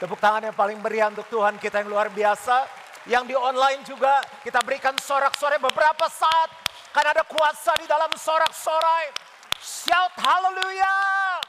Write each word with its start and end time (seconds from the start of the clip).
Tepuk 0.00 0.16
tangan 0.16 0.48
yang 0.48 0.56
paling 0.56 0.80
meriah 0.80 1.12
untuk 1.12 1.28
Tuhan 1.28 1.60
kita 1.60 1.84
yang 1.84 1.92
luar 1.92 2.08
biasa. 2.08 2.64
Yang 3.04 3.24
di 3.28 3.36
online 3.36 3.84
juga 3.84 4.24
kita 4.40 4.64
berikan 4.64 4.96
sorak-sorai 4.96 5.60
beberapa 5.60 6.08
saat. 6.08 6.48
Karena 6.88 7.12
ada 7.12 7.24
kuasa 7.28 7.76
di 7.76 7.84
dalam 7.84 8.08
sorak-sorai. 8.16 9.12
Shout 9.60 10.16
hallelujah. 10.16 11.44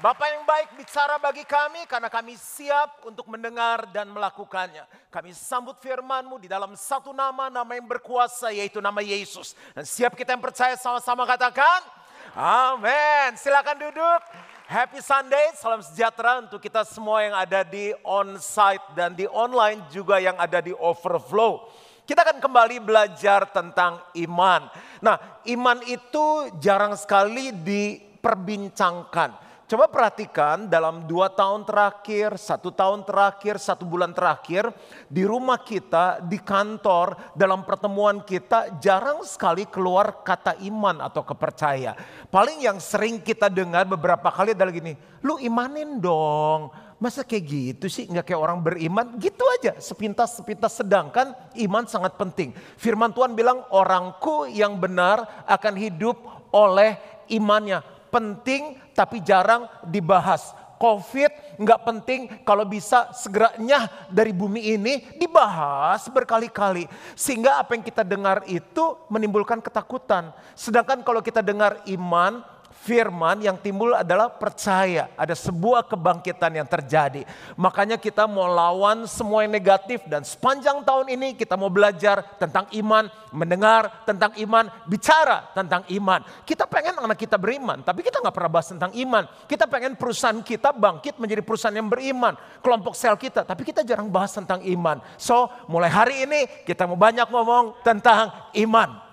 Bapak 0.00 0.24
yang 0.24 0.44
baik 0.48 0.68
bicara 0.80 1.20
bagi 1.20 1.44
kami 1.44 1.84
karena 1.84 2.08
kami 2.08 2.32
siap 2.40 3.04
untuk 3.04 3.28
mendengar 3.28 3.92
dan 3.92 4.08
melakukannya. 4.08 4.88
Kami 5.12 5.36
sambut 5.36 5.76
firman-Mu 5.84 6.40
di 6.40 6.48
dalam 6.48 6.72
satu 6.72 7.12
nama, 7.12 7.52
nama 7.52 7.72
yang 7.76 7.84
berkuasa 7.84 8.56
yaitu 8.56 8.80
nama 8.80 9.04
Yesus. 9.04 9.52
Dan 9.76 9.84
siap 9.84 10.16
kita 10.16 10.32
yang 10.32 10.40
percaya 10.40 10.80
sama-sama 10.80 11.28
katakan, 11.28 11.84
Amin. 12.32 13.36
Silakan 13.36 13.76
duduk. 13.84 14.20
Happy 14.64 15.04
Sunday, 15.04 15.52
salam 15.60 15.84
sejahtera 15.84 16.40
untuk 16.40 16.56
kita 16.56 16.88
semua 16.88 17.20
yang 17.20 17.36
ada 17.36 17.60
di 17.60 17.92
on-site 18.00 18.96
dan 18.96 19.12
di 19.12 19.28
online 19.28 19.84
juga 19.92 20.16
yang 20.16 20.40
ada 20.40 20.64
di 20.64 20.72
overflow. 20.72 21.68
Kita 22.08 22.24
akan 22.24 22.40
kembali 22.40 22.80
belajar 22.80 23.44
tentang 23.52 24.00
iman. 24.24 24.72
Nah, 25.04 25.20
iman 25.52 25.84
itu 25.84 26.48
jarang 26.64 26.96
sekali 26.96 27.52
diperbincangkan. 27.52 29.36
Coba 29.64 29.88
perhatikan 29.88 30.68
dalam 30.68 31.08
dua 31.08 31.32
tahun 31.32 31.64
terakhir, 31.64 32.36
satu 32.36 32.68
tahun 32.68 33.00
terakhir, 33.00 33.56
satu 33.56 33.88
bulan 33.88 34.12
terakhir, 34.12 34.68
di 35.08 35.24
rumah 35.24 35.56
kita, 35.56 36.20
di 36.20 36.36
kantor, 36.36 37.32
dalam 37.32 37.64
pertemuan 37.64 38.20
kita 38.20 38.76
jarang 38.76 39.24
sekali 39.24 39.64
keluar 39.64 40.20
kata 40.20 40.60
iman 40.68 41.00
atau 41.00 41.24
kepercaya. 41.24 41.96
Paling 42.28 42.60
yang 42.60 42.76
sering 42.76 43.24
kita 43.24 43.48
dengar 43.48 43.88
beberapa 43.88 44.28
kali 44.28 44.52
adalah 44.52 44.68
gini, 44.68 45.00
lu 45.24 45.40
imanin 45.40 45.96
dong. 45.96 46.68
Masa 47.00 47.24
kayak 47.24 47.44
gitu 47.48 47.86
sih 47.88 48.04
nggak 48.04 48.28
kayak 48.28 48.40
orang 48.44 48.60
beriman? 48.60 49.16
Gitu 49.16 49.44
aja 49.60 49.80
sepintas-sepintas 49.80 50.84
sedangkan 50.84 51.32
iman 51.64 51.88
sangat 51.88 52.20
penting. 52.20 52.52
Firman 52.76 53.16
Tuhan 53.16 53.32
bilang 53.32 53.64
orangku 53.72 54.44
yang 54.44 54.76
benar 54.76 55.24
akan 55.48 55.72
hidup 55.72 56.20
oleh 56.52 57.00
imannya 57.32 57.93
penting 58.14 58.78
tapi 58.94 59.18
jarang 59.18 59.66
dibahas. 59.90 60.54
Covid 60.74 61.30
nggak 61.58 61.80
penting 61.86 62.20
kalau 62.42 62.66
bisa 62.66 63.08
segeranya 63.14 63.88
dari 64.10 64.34
bumi 64.34 64.74
ini 64.78 64.94
dibahas 65.18 66.06
berkali-kali. 66.10 66.86
Sehingga 67.18 67.62
apa 67.62 67.74
yang 67.74 67.82
kita 67.82 68.06
dengar 68.06 68.42
itu 68.46 68.98
menimbulkan 69.10 69.58
ketakutan. 69.64 70.30
Sedangkan 70.52 71.00
kalau 71.02 71.24
kita 71.24 71.40
dengar 71.40 71.80
iman, 71.88 72.42
firman 72.82 73.38
yang 73.40 73.54
timbul 73.56 73.94
adalah 73.94 74.28
percaya. 74.34 75.14
Ada 75.14 75.38
sebuah 75.38 75.86
kebangkitan 75.86 76.50
yang 76.58 76.66
terjadi. 76.66 77.22
Makanya 77.54 77.96
kita 77.96 78.26
mau 78.26 78.50
lawan 78.50 79.06
semua 79.06 79.46
yang 79.46 79.54
negatif 79.54 80.02
dan 80.10 80.26
sepanjang 80.26 80.82
tahun 80.82 81.14
ini 81.14 81.38
kita 81.38 81.54
mau 81.54 81.70
belajar 81.70 82.20
tentang 82.36 82.66
iman, 82.74 83.06
mendengar 83.30 84.02
tentang 84.02 84.34
iman, 84.42 84.66
bicara 84.90 85.48
tentang 85.54 85.86
iman. 85.94 86.20
Kita 86.42 86.66
pengen 86.66 86.98
anak 86.98 87.16
kita 87.16 87.38
beriman, 87.38 87.80
tapi 87.86 88.02
kita 88.02 88.18
nggak 88.18 88.34
pernah 88.34 88.50
bahas 88.50 88.68
tentang 88.68 88.92
iman. 88.92 89.24
Kita 89.46 89.70
pengen 89.70 89.94
perusahaan 89.94 90.42
kita 90.42 90.74
bangkit 90.74 91.16
menjadi 91.22 91.40
perusahaan 91.46 91.76
yang 91.76 91.86
beriman. 91.86 92.34
Kelompok 92.58 92.98
sel 92.98 93.14
kita, 93.14 93.46
tapi 93.46 93.62
kita 93.62 93.86
jarang 93.86 94.10
bahas 94.10 94.34
tentang 94.34 94.60
iman. 94.66 94.98
So 95.14 95.46
mulai 95.70 95.88
hari 95.88 96.26
ini 96.26 96.66
kita 96.66 96.84
mau 96.90 96.98
banyak 96.98 97.30
ngomong 97.30 97.86
tentang 97.86 98.50
iman. 98.58 99.03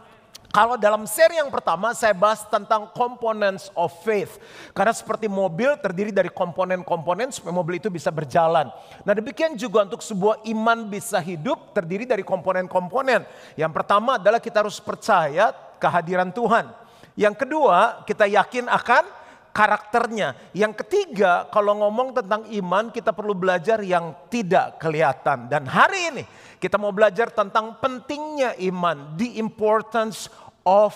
Kalau 0.52 0.76
dalam 0.76 1.08
seri 1.08 1.40
yang 1.40 1.48
pertama 1.48 1.96
saya 1.96 2.12
bahas 2.12 2.44
tentang 2.52 2.92
components 2.92 3.72
of 3.72 3.88
faith. 4.04 4.36
Karena 4.76 4.92
seperti 4.92 5.32
mobil 5.32 5.80
terdiri 5.80 6.12
dari 6.12 6.28
komponen-komponen 6.28 7.32
supaya 7.32 7.56
mobil 7.56 7.80
itu 7.80 7.88
bisa 7.88 8.12
berjalan. 8.12 8.68
Nah 9.08 9.14
demikian 9.16 9.56
juga 9.56 9.88
untuk 9.88 10.04
sebuah 10.04 10.44
iman 10.52 10.92
bisa 10.92 11.24
hidup 11.24 11.72
terdiri 11.72 12.04
dari 12.04 12.28
komponen-komponen. 12.28 13.24
Yang 13.56 13.72
pertama 13.72 14.20
adalah 14.20 14.44
kita 14.44 14.60
harus 14.60 14.84
percaya 14.84 15.56
kehadiran 15.80 16.36
Tuhan. 16.36 16.68
Yang 17.16 17.48
kedua 17.48 18.04
kita 18.04 18.28
yakin 18.28 18.68
akan 18.68 19.21
karakternya. 19.52 20.36
Yang 20.56 20.84
ketiga, 20.84 21.48
kalau 21.52 21.80
ngomong 21.84 22.16
tentang 22.16 22.48
iman, 22.48 22.90
kita 22.90 23.12
perlu 23.12 23.36
belajar 23.36 23.80
yang 23.84 24.16
tidak 24.32 24.80
kelihatan. 24.80 25.48
Dan 25.52 25.68
hari 25.68 26.12
ini 26.12 26.24
kita 26.58 26.80
mau 26.80 26.92
belajar 26.96 27.30
tentang 27.32 27.78
pentingnya 27.80 28.56
iman, 28.72 29.16
the 29.20 29.38
importance 29.40 30.32
of 30.64 30.96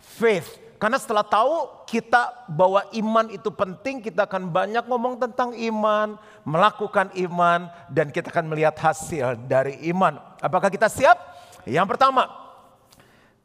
faith. 0.00 0.58
Karena 0.78 0.94
setelah 0.94 1.26
tahu 1.26 1.82
kita 1.90 2.46
bahwa 2.46 2.86
iman 2.94 3.26
itu 3.34 3.50
penting, 3.50 3.98
kita 3.98 4.30
akan 4.30 4.46
banyak 4.46 4.86
ngomong 4.86 5.18
tentang 5.18 5.50
iman, 5.50 6.14
melakukan 6.46 7.10
iman, 7.18 7.66
dan 7.90 8.14
kita 8.14 8.30
akan 8.30 8.46
melihat 8.46 8.78
hasil 8.78 9.34
dari 9.50 9.74
iman. 9.90 10.22
Apakah 10.38 10.70
kita 10.70 10.86
siap? 10.86 11.18
Yang 11.66 11.98
pertama, 11.98 12.47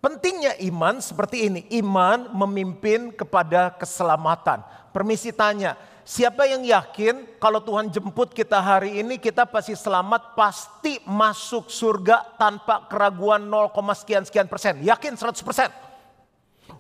pentingnya 0.04 0.60
iman 0.68 1.00
seperti 1.00 1.48
ini. 1.48 1.62
Iman 1.72 2.28
memimpin 2.36 3.16
kepada 3.16 3.72
keselamatan. 3.72 4.60
Permisi 4.92 5.32
tanya, 5.32 5.80
siapa 6.04 6.44
yang 6.44 6.62
yakin 6.68 7.40
kalau 7.40 7.64
Tuhan 7.64 7.88
jemput 7.88 8.36
kita 8.36 8.60
hari 8.60 9.00
ini 9.00 9.16
kita 9.16 9.48
pasti 9.48 9.74
selamat, 9.74 10.36
pasti 10.36 11.00
masuk 11.08 11.72
surga 11.72 12.36
tanpa 12.36 12.84
keraguan 12.92 13.48
0, 13.48 13.72
sekian 13.96 14.28
sekian 14.28 14.52
persen. 14.52 14.84
Yakin 14.84 15.16
100 15.16 15.40
persen. 15.40 15.72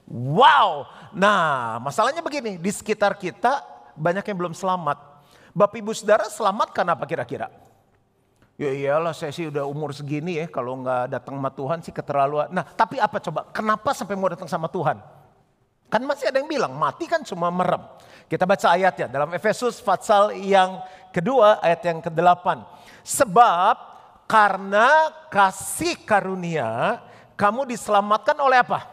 Wow. 0.03 0.91
Nah 1.15 1.79
masalahnya 1.79 2.19
begini, 2.19 2.59
di 2.59 2.71
sekitar 2.75 3.15
kita 3.15 3.63
banyak 3.95 4.27
yang 4.27 4.37
belum 4.37 4.53
selamat. 4.53 4.99
Bapak 5.53 5.79
ibu 5.79 5.93
saudara 5.95 6.27
selamat 6.27 6.73
karena 6.73 6.97
apa 6.97 7.05
kira-kira? 7.05 7.62
Ya 8.53 8.69
iyalah 8.69 9.17
saya 9.17 9.33
sih 9.33 9.49
udah 9.49 9.65
umur 9.65 9.97
segini 9.97 10.37
ya 10.37 10.45
kalau 10.45 10.77
nggak 10.85 11.09
datang 11.09 11.41
sama 11.41 11.49
Tuhan 11.49 11.79
sih 11.81 11.89
keterlaluan. 11.89 12.53
Nah 12.53 12.61
tapi 12.61 13.01
apa 13.01 13.17
coba 13.17 13.49
kenapa 13.49 13.97
sampai 13.97 14.13
mau 14.13 14.29
datang 14.29 14.45
sama 14.45 14.69
Tuhan? 14.69 15.01
Kan 15.89 16.01
masih 16.05 16.29
ada 16.29 16.37
yang 16.41 16.49
bilang 16.49 16.73
mati 16.73 17.09
kan 17.09 17.25
cuma 17.25 17.49
merem. 17.49 17.81
Kita 18.29 18.45
baca 18.45 18.73
ayatnya 18.73 19.09
dalam 19.09 19.29
Efesus 19.33 19.81
pasal 19.81 20.37
yang 20.37 20.81
kedua 21.13 21.61
ayat 21.61 21.81
yang 21.85 22.01
ke-8. 22.01 22.45
Sebab 23.05 23.75
karena 24.25 25.13
kasih 25.29 26.01
karunia 26.05 27.01
kamu 27.37 27.69
diselamatkan 27.69 28.37
oleh 28.37 28.61
apa? 28.61 28.85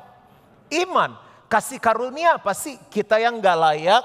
Iman. 0.73 1.17
Kasih 1.51 1.83
karunia 1.83 2.37
apa 2.39 2.55
sih? 2.55 2.79
Kita 2.89 3.19
yang 3.19 3.43
gak 3.43 3.59
layak 3.59 4.05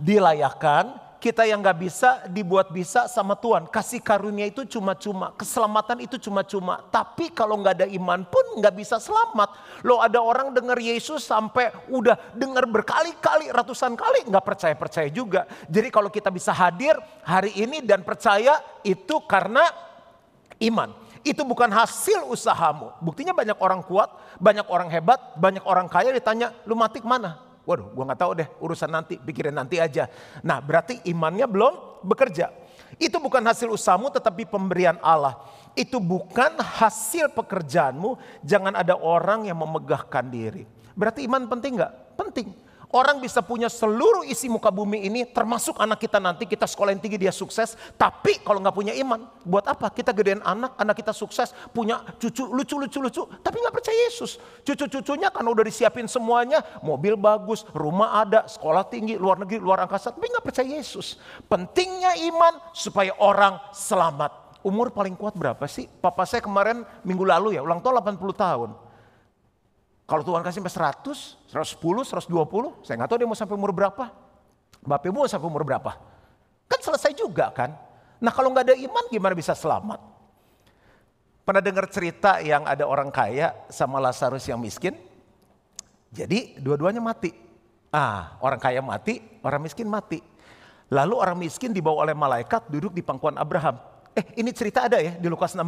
dilayakan, 0.00 0.96
kita 1.26 1.42
yang 1.42 1.58
gak 1.58 1.82
bisa 1.82 2.22
dibuat 2.30 2.70
bisa 2.70 3.10
sama 3.10 3.34
Tuhan. 3.34 3.66
Kasih 3.66 3.98
karunia 3.98 4.46
itu 4.46 4.62
cuma-cuma, 4.62 5.34
keselamatan 5.34 6.06
itu 6.06 6.22
cuma-cuma. 6.22 6.86
Tapi 6.86 7.34
kalau 7.34 7.58
gak 7.58 7.82
ada 7.82 7.86
iman 7.90 8.22
pun 8.22 8.62
gak 8.62 8.70
bisa 8.78 9.02
selamat. 9.02 9.82
Lo 9.82 9.98
ada 9.98 10.22
orang 10.22 10.54
dengar 10.54 10.78
Yesus 10.78 11.26
sampai 11.26 11.74
udah 11.90 12.14
dengar 12.30 12.70
berkali-kali, 12.70 13.50
ratusan 13.50 13.98
kali 13.98 14.30
gak 14.30 14.44
percaya-percaya 14.46 15.10
juga. 15.10 15.50
Jadi 15.66 15.90
kalau 15.90 16.14
kita 16.14 16.30
bisa 16.30 16.54
hadir 16.54 16.94
hari 17.26 17.50
ini 17.58 17.82
dan 17.82 18.06
percaya 18.06 18.62
itu 18.86 19.18
karena 19.26 19.66
iman. 20.62 20.94
Itu 21.26 21.42
bukan 21.42 21.74
hasil 21.74 22.22
usahamu. 22.30 22.94
Buktinya 23.02 23.34
banyak 23.34 23.58
orang 23.58 23.82
kuat, 23.82 24.14
banyak 24.38 24.70
orang 24.70 24.86
hebat, 24.94 25.18
banyak 25.34 25.66
orang 25.66 25.90
kaya 25.90 26.14
ditanya, 26.14 26.54
lu 26.70 26.78
mati 26.78 27.02
ke 27.02 27.08
mana? 27.10 27.45
Waduh, 27.66 27.90
gua 27.90 28.04
nggak 28.06 28.20
tahu 28.22 28.32
deh, 28.38 28.48
urusan 28.62 28.86
nanti, 28.86 29.18
pikirin 29.18 29.50
nanti 29.50 29.82
aja. 29.82 30.06
Nah, 30.46 30.62
berarti 30.62 31.02
imannya 31.10 31.50
belum 31.50 32.06
bekerja. 32.06 32.54
Itu 32.96 33.18
bukan 33.18 33.42
hasil 33.42 33.66
usahamu 33.66 34.08
tetapi 34.14 34.46
pemberian 34.46 34.96
Allah. 35.02 35.34
Itu 35.74 35.98
bukan 35.98 36.56
hasil 36.62 37.34
pekerjaanmu, 37.34 38.40
jangan 38.46 38.78
ada 38.78 38.94
orang 38.94 39.50
yang 39.50 39.58
memegahkan 39.58 40.30
diri. 40.30 40.62
Berarti 40.94 41.26
iman 41.26 41.44
penting 41.50 41.76
nggak? 41.76 41.92
Penting. 42.16 42.48
Orang 42.96 43.20
bisa 43.20 43.44
punya 43.44 43.68
seluruh 43.68 44.24
isi 44.24 44.48
muka 44.48 44.72
bumi 44.72 45.04
ini 45.04 45.28
termasuk 45.28 45.76
anak 45.76 46.00
kita 46.00 46.16
nanti 46.16 46.48
kita 46.48 46.64
sekolah 46.64 46.96
yang 46.96 47.02
tinggi 47.04 47.20
dia 47.20 47.28
sukses. 47.28 47.76
Tapi 47.92 48.40
kalau 48.40 48.56
nggak 48.56 48.72
punya 48.72 48.96
iman 48.96 49.20
buat 49.44 49.68
apa? 49.68 49.92
Kita 49.92 50.16
gedein 50.16 50.40
anak, 50.40 50.80
anak 50.80 50.96
kita 50.96 51.12
sukses 51.12 51.52
punya 51.76 52.00
cucu 52.16 52.48
lucu-lucu-lucu. 52.48 53.28
Tapi 53.44 53.56
nggak 53.60 53.74
percaya 53.76 53.98
Yesus. 54.08 54.40
Cucu-cucunya 54.64 55.28
karena 55.28 55.52
udah 55.52 55.64
disiapin 55.68 56.08
semuanya. 56.08 56.64
Mobil 56.80 57.20
bagus, 57.20 57.68
rumah 57.76 58.24
ada, 58.24 58.48
sekolah 58.48 58.88
tinggi, 58.88 59.20
luar 59.20 59.44
negeri, 59.44 59.60
luar 59.60 59.84
angkasa. 59.84 60.16
Tapi 60.16 60.32
nggak 60.32 60.46
percaya 60.48 60.64
Yesus. 60.80 61.20
Pentingnya 61.52 62.16
iman 62.32 62.72
supaya 62.72 63.12
orang 63.20 63.60
selamat. 63.76 64.64
Umur 64.64 64.88
paling 64.88 65.20
kuat 65.20 65.36
berapa 65.36 65.68
sih? 65.68 65.84
Papa 65.84 66.24
saya 66.24 66.40
kemarin 66.40 66.80
minggu 67.04 67.28
lalu 67.28 67.60
ya 67.60 67.60
ulang 67.60 67.84
tahun 67.84 68.00
80 68.00 68.40
tahun. 68.40 68.85
Kalau 70.06 70.22
Tuhan 70.22 70.42
kasih 70.46 70.62
sampai 70.62 70.94
100, 71.50 71.50
110, 71.50 72.14
120, 72.14 72.86
saya 72.86 72.94
nggak 72.94 73.10
tahu 73.10 73.18
dia 73.18 73.26
mau 73.26 73.34
sampai 73.34 73.58
umur 73.58 73.74
berapa. 73.74 74.14
Bapak 74.86 75.10
Ibu 75.10 75.26
mau 75.26 75.26
sampai 75.26 75.50
umur 75.50 75.66
berapa? 75.66 75.98
Kan 76.70 76.78
selesai 76.78 77.10
juga 77.18 77.50
kan. 77.50 77.74
Nah 78.22 78.30
kalau 78.30 78.54
nggak 78.54 78.70
ada 78.70 78.76
iman 78.78 79.04
gimana 79.10 79.34
bisa 79.34 79.50
selamat? 79.58 79.98
Pernah 81.42 81.62
dengar 81.62 81.90
cerita 81.90 82.38
yang 82.38 82.62
ada 82.66 82.86
orang 82.86 83.10
kaya 83.10 83.50
sama 83.66 83.98
Lazarus 83.98 84.46
yang 84.46 84.62
miskin? 84.62 84.94
Jadi 86.14 86.58
dua-duanya 86.62 87.02
mati. 87.02 87.34
Ah, 87.90 88.38
orang 88.42 88.62
kaya 88.62 88.78
mati, 88.82 89.18
orang 89.42 89.62
miskin 89.62 89.90
mati. 89.90 90.22
Lalu 90.90 91.14
orang 91.18 91.38
miskin 91.38 91.74
dibawa 91.74 92.06
oleh 92.06 92.14
malaikat 92.14 92.70
duduk 92.70 92.94
di 92.94 93.02
pangkuan 93.02 93.34
Abraham. 93.38 93.78
Eh 94.14 94.38
ini 94.38 94.54
cerita 94.54 94.86
ada 94.86 95.02
ya 95.02 95.18
di 95.18 95.26
Lukas 95.26 95.58
16. 95.58 95.66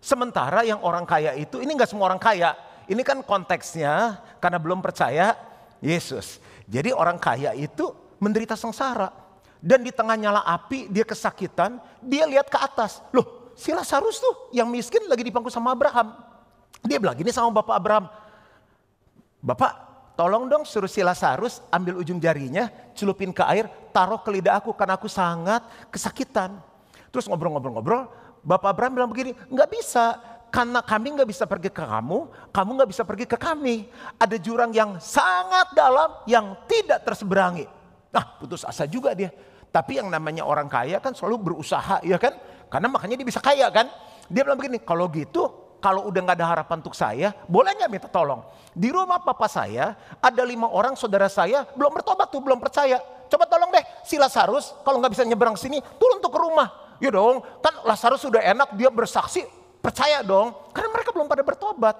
Sementara 0.00 0.64
yang 0.64 0.80
orang 0.80 1.04
kaya 1.04 1.36
itu, 1.36 1.60
ini 1.60 1.76
nggak 1.76 1.92
semua 1.92 2.08
orang 2.08 2.20
kaya. 2.20 2.56
Ini 2.90 3.06
kan 3.06 3.22
konteksnya 3.22 4.18
karena 4.42 4.58
belum 4.58 4.82
percaya 4.82 5.38
Yesus. 5.78 6.42
Jadi 6.66 6.90
orang 6.90 7.22
kaya 7.22 7.54
itu 7.54 7.94
menderita 8.18 8.58
sengsara. 8.58 9.14
Dan 9.62 9.86
di 9.86 9.94
tengah 9.94 10.18
nyala 10.18 10.42
api 10.42 10.90
dia 10.90 11.06
kesakitan, 11.06 11.78
dia 12.02 12.26
lihat 12.26 12.50
ke 12.50 12.58
atas. 12.58 12.98
Loh 13.14 13.54
si 13.54 13.70
Lazarus 13.70 14.18
tuh 14.18 14.50
yang 14.50 14.66
miskin 14.66 15.06
lagi 15.06 15.22
dipangku 15.22 15.52
sama 15.52 15.70
Abraham. 15.70 16.16
Dia 16.82 16.98
bilang 16.98 17.14
gini 17.14 17.30
sama 17.30 17.52
Bapak 17.54 17.76
Abraham. 17.78 18.10
Bapak 19.38 19.72
tolong 20.16 20.48
dong 20.48 20.64
suruh 20.64 20.88
si 20.88 21.04
Lazarus 21.04 21.60
ambil 21.70 22.00
ujung 22.00 22.18
jarinya, 22.18 22.72
celupin 22.96 23.30
ke 23.30 23.44
air, 23.46 23.68
taruh 23.92 24.20
ke 24.20 24.32
lidah 24.32 24.58
aku 24.58 24.72
karena 24.72 24.96
aku 24.96 25.06
sangat 25.06 25.60
kesakitan. 25.92 26.56
Terus 27.12 27.28
ngobrol-ngobrol-ngobrol, 27.28 28.08
Bapak 28.40 28.72
Abraham 28.72 28.92
bilang 28.96 29.10
begini, 29.12 29.36
nggak 29.48 29.68
bisa, 29.68 30.16
karena 30.50 30.82
kami 30.82 31.14
nggak 31.14 31.30
bisa 31.30 31.46
pergi 31.46 31.70
ke 31.70 31.86
kamu, 31.86 32.50
kamu 32.50 32.70
nggak 32.82 32.90
bisa 32.90 33.02
pergi 33.06 33.24
ke 33.24 33.38
kami. 33.38 33.86
Ada 34.18 34.36
jurang 34.36 34.74
yang 34.74 34.98
sangat 34.98 35.70
dalam 35.72 36.26
yang 36.26 36.58
tidak 36.66 37.06
terseberangi. 37.06 37.64
Nah 38.10 38.36
putus 38.36 38.66
asa 38.66 38.84
juga 38.90 39.14
dia. 39.14 39.30
Tapi 39.70 40.02
yang 40.02 40.10
namanya 40.10 40.42
orang 40.42 40.66
kaya 40.66 40.98
kan 40.98 41.14
selalu 41.14 41.54
berusaha 41.54 42.02
ya 42.02 42.18
kan. 42.18 42.34
Karena 42.66 42.90
makanya 42.90 43.14
dia 43.14 43.26
bisa 43.26 43.38
kaya 43.38 43.70
kan. 43.70 43.86
Dia 44.26 44.42
bilang 44.42 44.58
begini, 44.58 44.82
kalau 44.82 45.06
gitu 45.10 45.70
kalau 45.80 46.06
udah 46.10 46.20
nggak 46.22 46.36
ada 46.36 46.46
harapan 46.46 46.76
untuk 46.84 46.94
saya, 46.94 47.32
boleh 47.48 47.72
nggak 47.74 47.90
minta 47.90 48.08
tolong? 48.10 48.44
Di 48.74 48.92
rumah 48.92 49.18
papa 49.22 49.48
saya 49.48 49.96
ada 50.20 50.42
lima 50.44 50.68
orang 50.68 50.94
saudara 50.94 51.26
saya 51.26 51.66
belum 51.74 51.94
bertobat 51.94 52.28
tuh, 52.30 52.42
belum 52.42 52.58
percaya. 52.58 53.00
Coba 53.30 53.46
tolong 53.46 53.70
deh 53.70 53.82
si 54.02 54.18
Lazarus 54.18 54.74
kalau 54.82 54.98
nggak 54.98 55.14
bisa 55.14 55.22
nyebrang 55.22 55.54
sini, 55.54 55.78
turun 55.98 56.18
tuh 56.18 56.30
ke 56.30 56.38
rumah. 56.38 56.98
Ya 57.00 57.08
dong, 57.08 57.40
kan 57.64 57.80
Lazarus 57.88 58.20
sudah 58.20 58.44
enak 58.44 58.76
dia 58.76 58.92
bersaksi, 58.92 59.48
percaya 59.80 60.22
dong. 60.22 60.54
Karena 60.70 60.88
mereka 60.92 61.10
belum 61.10 61.26
pada 61.26 61.42
bertobat. 61.42 61.96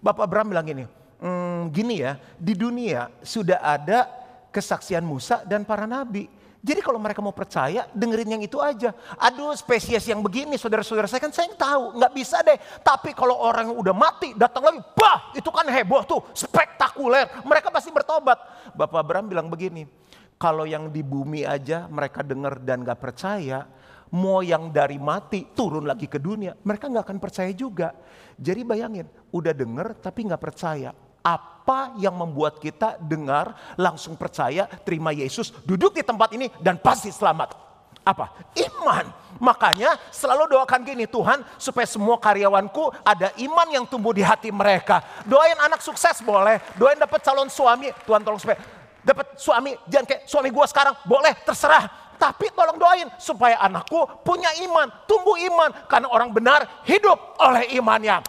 Bapak 0.00 0.24
Abraham 0.24 0.48
bilang 0.56 0.64
gini, 0.64 0.84
hmm, 1.20 1.68
gini 1.70 2.00
ya, 2.00 2.16
di 2.40 2.56
dunia 2.56 3.12
sudah 3.20 3.60
ada 3.60 4.08
kesaksian 4.48 5.04
Musa 5.04 5.44
dan 5.44 5.62
para 5.62 5.84
nabi. 5.84 6.26
Jadi 6.60 6.84
kalau 6.84 7.00
mereka 7.00 7.24
mau 7.24 7.32
percaya, 7.32 7.88
dengerin 7.96 8.36
yang 8.36 8.42
itu 8.44 8.60
aja. 8.60 8.92
Aduh 9.16 9.56
spesies 9.56 10.04
yang 10.04 10.20
begini, 10.20 10.60
saudara-saudara 10.60 11.08
saya 11.08 11.24
kan 11.24 11.32
saya 11.32 11.48
yang 11.48 11.56
tahu, 11.56 11.84
nggak 11.96 12.12
bisa 12.12 12.44
deh. 12.44 12.60
Tapi 12.84 13.16
kalau 13.16 13.32
orang 13.40 13.72
yang 13.72 13.80
udah 13.80 13.96
mati, 13.96 14.36
datang 14.36 14.68
lagi, 14.68 14.80
bah 14.92 15.32
itu 15.32 15.48
kan 15.48 15.64
heboh 15.64 16.04
tuh, 16.04 16.20
spektakuler. 16.36 17.32
Mereka 17.48 17.72
pasti 17.72 17.88
bertobat. 17.88 18.36
Bapak 18.76 19.00
Abraham 19.00 19.32
bilang 19.32 19.48
begini, 19.48 19.88
kalau 20.36 20.68
yang 20.68 20.92
di 20.92 21.00
bumi 21.00 21.48
aja 21.48 21.88
mereka 21.88 22.20
dengar 22.20 22.60
dan 22.60 22.84
gak 22.84 23.00
percaya, 23.00 23.64
mau 24.14 24.42
yang 24.42 24.70
dari 24.74 24.98
mati 24.98 25.46
turun 25.54 25.86
lagi 25.86 26.10
ke 26.10 26.18
dunia, 26.18 26.54
mereka 26.66 26.90
nggak 26.90 27.04
akan 27.06 27.18
percaya 27.22 27.50
juga. 27.54 27.94
Jadi 28.34 28.62
bayangin, 28.66 29.06
udah 29.30 29.54
denger 29.54 29.98
tapi 30.02 30.26
nggak 30.26 30.42
percaya. 30.42 30.90
Apa 31.20 31.94
yang 32.00 32.16
membuat 32.16 32.56
kita 32.56 32.96
dengar, 32.96 33.52
langsung 33.76 34.16
percaya, 34.16 34.64
terima 34.82 35.12
Yesus, 35.12 35.52
duduk 35.62 35.92
di 35.92 36.02
tempat 36.02 36.32
ini 36.32 36.48
dan 36.58 36.80
pasti 36.80 37.12
selamat. 37.12 37.52
Apa? 38.00 38.32
Iman. 38.56 39.12
Makanya 39.40 39.96
selalu 40.08 40.56
doakan 40.56 40.80
gini, 40.84 41.04
Tuhan 41.04 41.44
supaya 41.60 41.84
semua 41.84 42.16
karyawanku 42.16 42.92
ada 43.04 43.32
iman 43.40 43.68
yang 43.68 43.84
tumbuh 43.84 44.12
di 44.16 44.24
hati 44.24 44.48
mereka. 44.48 45.04
Doain 45.28 45.56
anak 45.60 45.84
sukses 45.84 46.24
boleh, 46.24 46.60
doain 46.80 46.96
dapat 46.96 47.20
calon 47.20 47.48
suami, 47.48 47.92
Tuhan 48.04 48.24
tolong 48.24 48.40
supaya 48.40 48.60
dapat 49.00 49.36
suami, 49.40 49.76
jangan 49.88 50.06
kayak 50.08 50.22
suami 50.28 50.48
gua 50.52 50.66
sekarang, 50.68 50.92
boleh 51.08 51.32
terserah. 51.44 51.88
Tapi 52.20 52.52
tolong 52.52 52.76
doain 52.76 53.08
supaya 53.16 53.56
anakku 53.64 54.04
punya 54.20 54.52
iman, 54.68 54.92
tumbuh 55.08 55.40
iman. 55.40 55.72
Karena 55.88 56.12
orang 56.12 56.28
benar 56.28 56.84
hidup 56.84 57.16
oleh 57.40 57.72
imannya. 57.80 58.20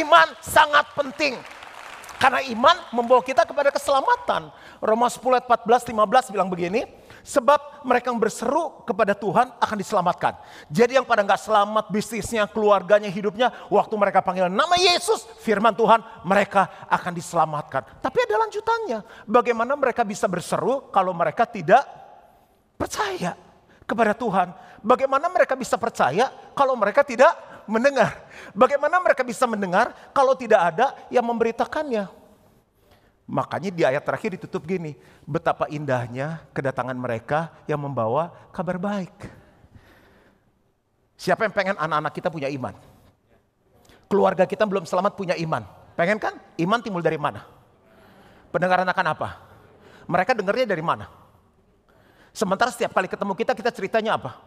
Iman 0.00 0.32
sangat 0.40 0.88
penting. 0.96 1.36
Karena 2.16 2.40
iman 2.40 2.76
membawa 2.96 3.20
kita 3.20 3.44
kepada 3.44 3.68
keselamatan. 3.68 4.48
Roma 4.80 5.12
10 5.12 5.20
ayat 5.36 5.44
14 5.44 5.92
15 5.92 6.32
bilang 6.32 6.48
begini, 6.48 6.88
sebab 7.20 7.84
mereka 7.84 8.08
yang 8.08 8.20
berseru 8.20 8.84
kepada 8.88 9.12
Tuhan 9.12 9.52
akan 9.60 9.76
diselamatkan. 9.76 10.32
Jadi 10.72 10.96
yang 10.96 11.04
pada 11.04 11.20
nggak 11.20 11.40
selamat 11.40 11.84
bisnisnya, 11.92 12.48
keluarganya, 12.48 13.08
hidupnya, 13.12 13.52
waktu 13.68 13.92
mereka 13.96 14.24
panggil 14.24 14.48
nama 14.48 14.76
Yesus, 14.76 15.24
firman 15.44 15.76
Tuhan, 15.76 16.00
mereka 16.24 16.68
akan 16.88 17.12
diselamatkan. 17.12 18.00
Tapi 18.00 18.18
ada 18.24 18.40
lanjutannya, 18.44 18.98
bagaimana 19.28 19.76
mereka 19.76 20.00
bisa 20.00 20.24
berseru 20.24 20.88
kalau 20.88 21.12
mereka 21.12 21.48
tidak 21.48 22.03
percaya 22.76 23.38
kepada 23.84 24.12
Tuhan? 24.14 24.52
Bagaimana 24.84 25.32
mereka 25.32 25.56
bisa 25.56 25.80
percaya 25.80 26.28
kalau 26.52 26.76
mereka 26.76 27.00
tidak 27.00 27.32
mendengar? 27.64 28.28
Bagaimana 28.52 29.00
mereka 29.00 29.24
bisa 29.24 29.48
mendengar 29.48 29.92
kalau 30.12 30.36
tidak 30.36 30.60
ada 30.60 30.92
yang 31.08 31.24
memberitakannya? 31.24 32.06
Makanya 33.24 33.72
di 33.72 33.82
ayat 33.88 34.04
terakhir 34.04 34.36
ditutup 34.36 34.68
gini, 34.68 34.92
betapa 35.24 35.64
indahnya 35.72 36.44
kedatangan 36.52 36.92
mereka 36.92 37.48
yang 37.64 37.80
membawa 37.80 38.28
kabar 38.52 38.76
baik. 38.76 39.16
Siapa 41.16 41.48
yang 41.48 41.54
pengen 41.56 41.76
anak-anak 41.80 42.12
kita 42.12 42.28
punya 42.28 42.52
iman? 42.52 42.76
Keluarga 44.12 44.44
kita 44.44 44.68
belum 44.68 44.84
selamat 44.84 45.16
punya 45.16 45.32
iman. 45.40 45.64
Pengen 45.96 46.20
kan? 46.20 46.36
Iman 46.60 46.84
timbul 46.84 47.00
dari 47.00 47.16
mana? 47.16 47.48
Pendengaran 48.52 48.84
akan 48.84 49.06
apa? 49.08 49.28
Mereka 50.04 50.36
dengarnya 50.36 50.68
dari 50.68 50.84
mana? 50.84 51.08
Sementara 52.34 52.74
setiap 52.74 52.90
kali 52.90 53.06
ketemu 53.06 53.32
kita, 53.38 53.54
kita 53.54 53.70
ceritanya 53.70 54.18
apa? 54.18 54.42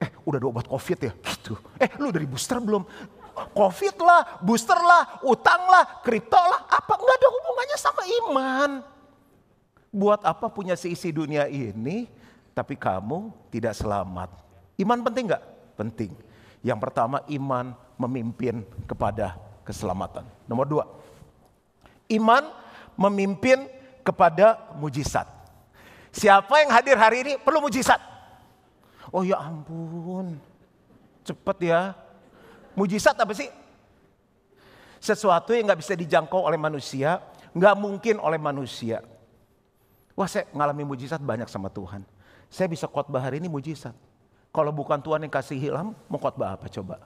Eh 0.00 0.08
udah 0.24 0.40
ada 0.40 0.48
obat 0.48 0.64
covid 0.64 0.96
ya? 0.96 1.12
Gitu. 1.12 1.52
Eh 1.76 1.92
lu 2.00 2.08
dari 2.08 2.24
booster 2.24 2.56
belum? 2.56 2.88
Covid 3.52 4.00
lah, 4.00 4.40
booster 4.40 4.80
lah, 4.80 5.20
utang 5.20 5.68
lah, 5.68 6.00
kripto 6.00 6.40
lah, 6.40 6.64
apa 6.72 6.96
nggak 6.96 7.16
ada 7.20 7.28
hubungannya 7.28 7.76
sama 7.76 8.02
iman. 8.08 8.70
Buat 9.92 10.24
apa 10.24 10.48
punya 10.48 10.72
seisi 10.72 11.12
dunia 11.12 11.44
ini, 11.52 12.08
tapi 12.56 12.80
kamu 12.80 13.28
tidak 13.52 13.76
selamat. 13.76 14.32
Iman 14.80 15.04
penting 15.04 15.28
nggak? 15.28 15.44
Penting. 15.76 16.16
Yang 16.64 16.78
pertama 16.80 17.20
iman 17.28 17.76
memimpin 18.00 18.64
kepada 18.88 19.36
keselamatan. 19.68 20.24
Nomor 20.48 20.64
dua, 20.64 20.84
iman 22.08 22.48
memimpin 22.96 23.68
kepada 24.00 24.72
mujizat. 24.80 25.35
Siapa 26.16 26.64
yang 26.64 26.72
hadir 26.72 26.96
hari 26.96 27.20
ini 27.28 27.32
perlu 27.36 27.60
mujizat? 27.60 28.00
Oh 29.12 29.20
ya 29.20 29.36
ampun, 29.36 30.40
cepet 31.20 31.68
ya. 31.68 31.92
Mujizat 32.72 33.12
apa 33.20 33.36
sih? 33.36 33.52
Sesuatu 34.96 35.52
yang 35.52 35.68
gak 35.68 35.84
bisa 35.84 35.92
dijangkau 35.92 36.40
oleh 36.40 36.56
manusia, 36.56 37.20
gak 37.52 37.76
mungkin 37.76 38.16
oleh 38.16 38.40
manusia. 38.40 39.04
Wah 40.16 40.24
saya 40.24 40.48
ngalami 40.56 40.88
mujizat 40.88 41.20
banyak 41.20 41.52
sama 41.52 41.68
Tuhan. 41.68 42.00
Saya 42.48 42.72
bisa 42.72 42.88
khotbah 42.88 43.20
hari 43.20 43.36
ini 43.36 43.52
mujizat. 43.52 43.92
Kalau 44.56 44.72
bukan 44.72 44.96
Tuhan 44.96 45.20
yang 45.20 45.28
kasih 45.28 45.60
hilam, 45.60 45.92
mau 46.08 46.16
khotbah 46.16 46.56
apa 46.56 46.72
coba? 46.72 46.96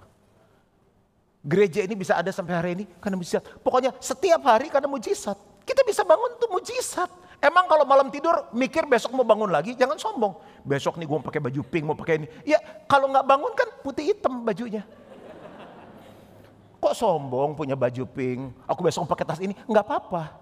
Gereja 1.42 1.82
ini 1.82 1.98
bisa 1.98 2.14
ada 2.14 2.30
sampai 2.30 2.54
hari 2.54 2.70
ini 2.78 2.84
karena 3.02 3.18
mujizat. 3.18 3.42
Pokoknya 3.58 3.90
setiap 3.98 4.38
hari 4.46 4.70
karena 4.70 4.86
mujizat. 4.86 5.34
Kita 5.66 5.82
bisa 5.82 6.06
bangun 6.06 6.38
tuh 6.38 6.46
mujizat. 6.46 7.10
Emang 7.40 7.64
kalau 7.64 7.88
malam 7.88 8.12
tidur 8.12 8.52
mikir 8.52 8.84
besok 8.84 9.16
mau 9.16 9.24
bangun 9.24 9.48
lagi, 9.48 9.72
jangan 9.72 9.96
sombong. 9.96 10.36
Besok 10.60 11.00
nih 11.00 11.08
gue 11.08 11.16
mau 11.16 11.24
pakai 11.24 11.40
baju 11.40 11.60
pink, 11.64 11.84
mau 11.88 11.96
pakai 11.96 12.20
ini. 12.20 12.28
Ya 12.44 12.60
kalau 12.84 13.08
nggak 13.08 13.24
bangun 13.24 13.52
kan 13.56 13.68
putih 13.80 14.12
hitam 14.12 14.44
bajunya. 14.44 14.84
Kok 16.84 16.92
sombong 16.92 17.56
punya 17.56 17.72
baju 17.72 18.04
pink? 18.04 18.52
Aku 18.68 18.84
besok 18.84 19.08
pakai 19.08 19.24
tas 19.24 19.40
ini, 19.40 19.56
nggak 19.64 19.84
apa-apa. 19.88 20.36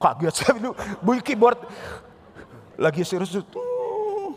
Kaget 0.00 0.34
saya 0.34 0.58
itu 0.58 0.70
bunyi 0.98 1.22
keyboard. 1.22 1.62
Lagi 2.74 3.06
serius. 3.06 3.30
Hmm. 3.30 4.34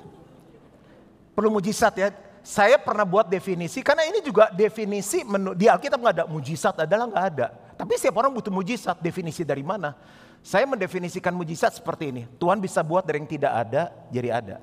Perlu 1.34 1.50
mujizat 1.50 1.98
ya. 1.98 2.14
Saya 2.44 2.76
pernah 2.76 3.08
buat 3.08 3.32
definisi, 3.32 3.80
karena 3.80 4.04
ini 4.04 4.20
juga 4.20 4.52
definisi 4.52 5.24
di 5.56 5.66
Alkitab 5.72 5.96
nggak 5.96 6.16
ada 6.20 6.26
mujizat 6.28 6.76
adalah 6.84 7.08
nggak 7.08 7.26
ada. 7.32 7.48
Tapi 7.80 7.96
setiap 7.96 8.20
orang 8.20 8.36
butuh 8.36 8.52
mujizat, 8.52 9.00
definisi 9.00 9.48
dari 9.48 9.64
mana? 9.64 9.96
Saya 10.44 10.68
mendefinisikan 10.68 11.32
mujizat 11.32 11.80
seperti 11.80 12.12
ini. 12.12 12.24
Tuhan 12.36 12.60
bisa 12.60 12.84
buat 12.84 13.08
dari 13.08 13.24
yang 13.24 13.32
tidak 13.32 13.54
ada 13.56 13.96
jadi 14.12 14.30
ada. 14.44 14.58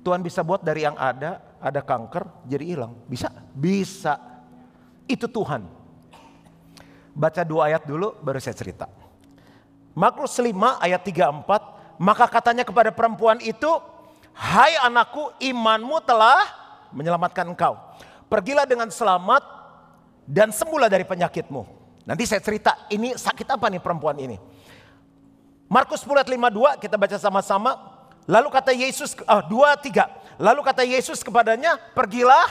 Tuhan 0.00 0.24
bisa 0.24 0.40
buat 0.40 0.64
dari 0.64 0.88
yang 0.88 0.96
ada, 0.96 1.44
ada 1.60 1.84
kanker 1.84 2.48
jadi 2.48 2.64
hilang. 2.64 2.96
Bisa? 3.04 3.28
Bisa. 3.52 4.16
Itu 5.04 5.28
Tuhan. 5.28 5.68
Baca 7.12 7.44
dua 7.44 7.68
ayat 7.68 7.84
dulu 7.84 8.16
baru 8.24 8.40
saya 8.40 8.56
cerita. 8.56 8.88
Markus 9.92 10.38
5 10.40 10.80
ayat 10.80 11.02
34, 11.04 12.00
maka 12.00 12.24
katanya 12.30 12.64
kepada 12.64 12.88
perempuan 12.88 13.36
itu, 13.44 13.68
"Hai 14.32 14.80
anakku, 14.80 15.34
imanmu 15.42 16.00
telah 16.08 16.40
menyelamatkan 16.94 17.44
engkau. 17.44 17.76
Pergilah 18.32 18.64
dengan 18.64 18.88
selamat 18.88 19.44
dan 20.24 20.54
sembuhlah 20.54 20.88
dari 20.88 21.04
penyakitmu." 21.04 21.62
Nanti 22.08 22.24
saya 22.24 22.40
cerita, 22.40 22.88
ini 22.88 23.12
sakit 23.12 23.44
apa 23.50 23.68
nih 23.68 23.82
perempuan 23.82 24.16
ini? 24.16 24.38
Markus 25.70 26.02
10 26.02 26.18
ayat 26.18 26.30
52 26.34 26.82
kita 26.82 26.98
baca 26.98 27.14
sama-sama. 27.14 27.78
Lalu 28.26 28.50
kata 28.50 28.74
Yesus, 28.74 29.14
oh, 29.22 29.42
2, 29.46 29.78
3. 29.78 30.42
Lalu 30.42 30.60
kata 30.66 30.82
Yesus 30.82 31.22
kepadanya, 31.22 31.78
pergilah 31.94 32.46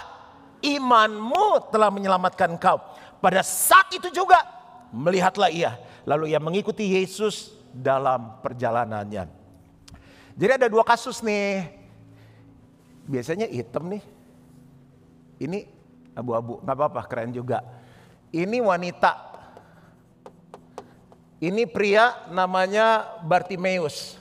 imanmu 0.64 1.68
telah 1.68 1.92
menyelamatkan 1.92 2.56
kau. 2.56 2.80
Pada 3.20 3.44
saat 3.44 3.92
itu 3.92 4.08
juga 4.08 4.40
melihatlah 4.96 5.52
ia. 5.52 5.76
Lalu 6.08 6.32
ia 6.32 6.40
mengikuti 6.40 6.96
Yesus 6.96 7.52
dalam 7.76 8.40
perjalanannya. 8.40 9.28
Jadi 10.40 10.52
ada 10.56 10.72
dua 10.72 10.88
kasus 10.88 11.20
nih. 11.20 11.68
Biasanya 13.04 13.52
hitam 13.52 13.92
nih. 13.92 14.04
Ini 15.44 15.68
abu-abu, 16.16 16.64
nggak 16.64 16.76
apa-apa, 16.76 17.02
keren 17.12 17.36
juga. 17.36 17.60
Ini 18.32 18.64
wanita. 18.64 19.29
Ini 21.40 21.64
pria 21.72 22.28
namanya 22.28 23.16
Bartimeus. 23.24 24.20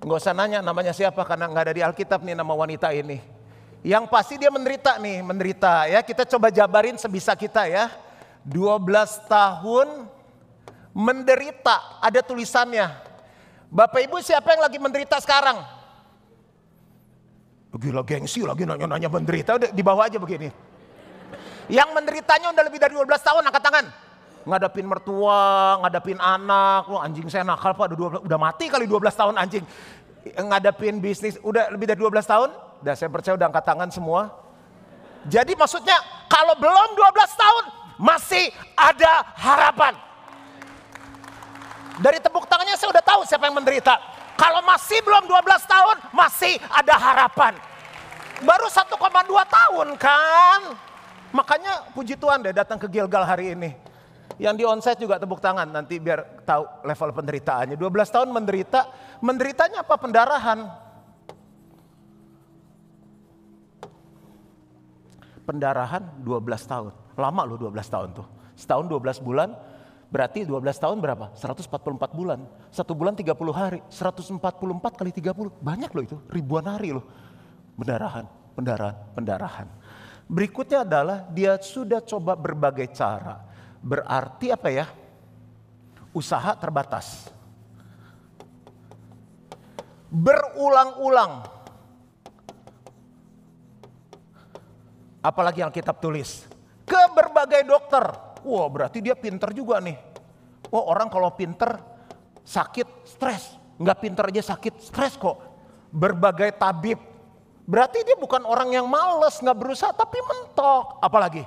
Nggak 0.00 0.16
usah 0.16 0.32
nanya 0.32 0.64
namanya 0.64 0.96
siapa 0.96 1.20
karena 1.28 1.44
nggak 1.44 1.64
ada 1.68 1.74
di 1.76 1.82
Alkitab 1.84 2.24
nih 2.24 2.32
nama 2.32 2.56
wanita 2.56 2.88
ini. 2.96 3.20
Yang 3.84 4.08
pasti 4.08 4.40
dia 4.40 4.48
menderita 4.48 4.96
nih, 4.96 5.20
menderita 5.20 5.92
ya. 5.92 6.00
Kita 6.00 6.24
coba 6.24 6.48
jabarin 6.48 6.96
sebisa 6.96 7.36
kita 7.36 7.68
ya. 7.68 7.92
12 8.48 9.28
tahun 9.28 10.08
menderita, 10.96 12.00
ada 12.00 12.24
tulisannya. 12.24 12.88
Bapak 13.68 14.00
Ibu 14.00 14.24
siapa 14.24 14.56
yang 14.56 14.64
lagi 14.64 14.80
menderita 14.80 15.20
sekarang? 15.20 15.60
Gila 17.76 18.02
gengsi 18.02 18.40
lagi 18.42 18.64
nanya-nanya 18.64 19.12
menderita, 19.12 19.60
di 19.60 19.82
bawah 19.84 20.08
aja 20.08 20.16
begini. 20.16 20.48
Yang 21.70 21.88
menderitanya 21.92 22.50
udah 22.50 22.64
lebih 22.66 22.80
dari 22.82 22.96
12 22.96 23.06
tahun, 23.20 23.46
angkat 23.46 23.62
tangan. 23.62 23.86
Ngadapin 24.48 24.88
mertua, 24.88 25.76
ngadapin 25.84 26.16
anak, 26.16 26.88
Wah, 26.88 27.04
anjing 27.04 27.28
saya 27.28 27.44
nakal 27.44 27.76
pak, 27.76 27.92
udah, 27.92 28.24
12, 28.24 28.26
udah 28.28 28.38
mati 28.40 28.72
kali 28.72 28.88
12 28.88 29.12
tahun 29.12 29.34
anjing. 29.36 29.64
Ngadapin 30.36 30.96
bisnis, 31.00 31.36
udah 31.44 31.68
lebih 31.68 31.88
dari 31.88 32.00
12 32.00 32.24
tahun, 32.24 32.48
udah 32.80 32.94
saya 32.96 33.08
percaya 33.12 33.36
udah 33.36 33.46
angkat 33.52 33.64
tangan 33.64 33.88
semua. 33.92 34.32
Jadi 35.28 35.52
maksudnya 35.52 36.00
kalau 36.32 36.56
belum 36.56 36.96
12 36.96 37.36
tahun 37.36 37.64
masih 38.00 38.48
ada 38.72 39.28
harapan. 39.36 39.92
Dari 42.00 42.16
tepuk 42.16 42.48
tangannya 42.48 42.80
saya 42.80 42.96
udah 42.96 43.04
tahu 43.04 43.20
siapa 43.28 43.44
yang 43.44 43.60
menderita. 43.60 44.00
Kalau 44.40 44.64
masih 44.64 45.04
belum 45.04 45.28
12 45.28 45.68
tahun, 45.68 45.96
masih 46.16 46.56
ada 46.72 46.96
harapan. 46.96 47.52
Baru 48.40 48.72
1,2 48.72 48.96
tahun 49.28 49.88
kan. 50.00 50.60
Makanya 51.36 51.92
puji 51.92 52.16
Tuhan 52.16 52.40
deh 52.40 52.56
datang 52.56 52.80
ke 52.80 52.88
Gilgal 52.88 53.28
hari 53.28 53.52
ini. 53.52 53.89
Yang 54.40 54.54
di 54.56 54.64
onsite 54.64 55.00
juga 55.04 55.20
tepuk 55.20 55.36
tangan 55.36 55.68
nanti 55.68 56.00
biar 56.00 56.40
tahu 56.48 56.64
level 56.88 57.10
penderitaannya. 57.12 57.76
12 57.76 58.08
tahun 58.08 58.28
menderita, 58.32 58.80
menderitanya 59.20 59.84
apa? 59.84 59.94
Pendarahan. 60.00 60.58
Pendarahan 65.44 66.02
12 66.24 66.72
tahun. 66.72 66.92
Lama 67.20 67.42
loh 67.44 67.60
12 67.60 67.84
tahun 67.84 68.08
tuh. 68.16 68.26
Setahun 68.56 68.88
12 68.88 69.20
bulan, 69.20 69.52
Berarti 70.10 70.42
12 70.42 70.58
tahun 70.74 70.98
berapa? 70.98 71.30
144 71.38 71.70
bulan. 72.10 72.42
Satu 72.74 72.98
bulan 72.98 73.14
30 73.14 73.30
hari. 73.54 73.78
144 73.86 74.42
kali 74.98 75.14
30. 75.14 75.54
Banyak 75.62 75.90
loh 75.94 76.02
itu. 76.02 76.16
Ribuan 76.26 76.66
hari 76.66 76.90
loh. 76.90 77.06
Pendarahan, 77.78 78.26
pendarahan, 78.58 78.96
pendarahan. 79.14 79.68
Berikutnya 80.26 80.82
adalah 80.82 81.30
dia 81.30 81.54
sudah 81.62 82.02
coba 82.02 82.34
berbagai 82.34 82.90
cara. 82.90 83.49
Berarti 83.80 84.52
apa 84.52 84.68
ya? 84.68 84.86
Usaha 86.12 86.56
terbatas. 86.56 87.32
Berulang-ulang. 90.12 91.48
Apalagi 95.20 95.60
yang 95.64 95.72
kitab 95.72 96.00
tulis. 96.00 96.48
Ke 96.84 97.00
berbagai 97.14 97.62
dokter 97.62 98.30
Wah 98.44 98.68
berarti 98.72 99.04
dia 99.04 99.16
pinter 99.16 99.52
juga 99.52 99.80
nih. 99.84 99.96
Oh 100.72 100.88
orang 100.88 101.12
kalau 101.12 101.32
pinter 101.34 101.76
sakit 102.44 103.04
stres. 103.04 103.56
Nggak 103.80 103.98
pinter 104.00 104.24
aja 104.32 104.56
sakit 104.56 104.74
stres 104.80 105.16
kok. 105.20 105.36
Berbagai 105.92 106.56
tabib. 106.56 107.00
Berarti 107.68 108.02
dia 108.02 108.16
bukan 108.16 108.42
orang 108.48 108.72
yang 108.72 108.88
males 108.88 109.36
nggak 109.40 109.58
berusaha 109.58 109.92
tapi 109.92 110.18
mentok. 110.24 111.02
Apalagi? 111.04 111.44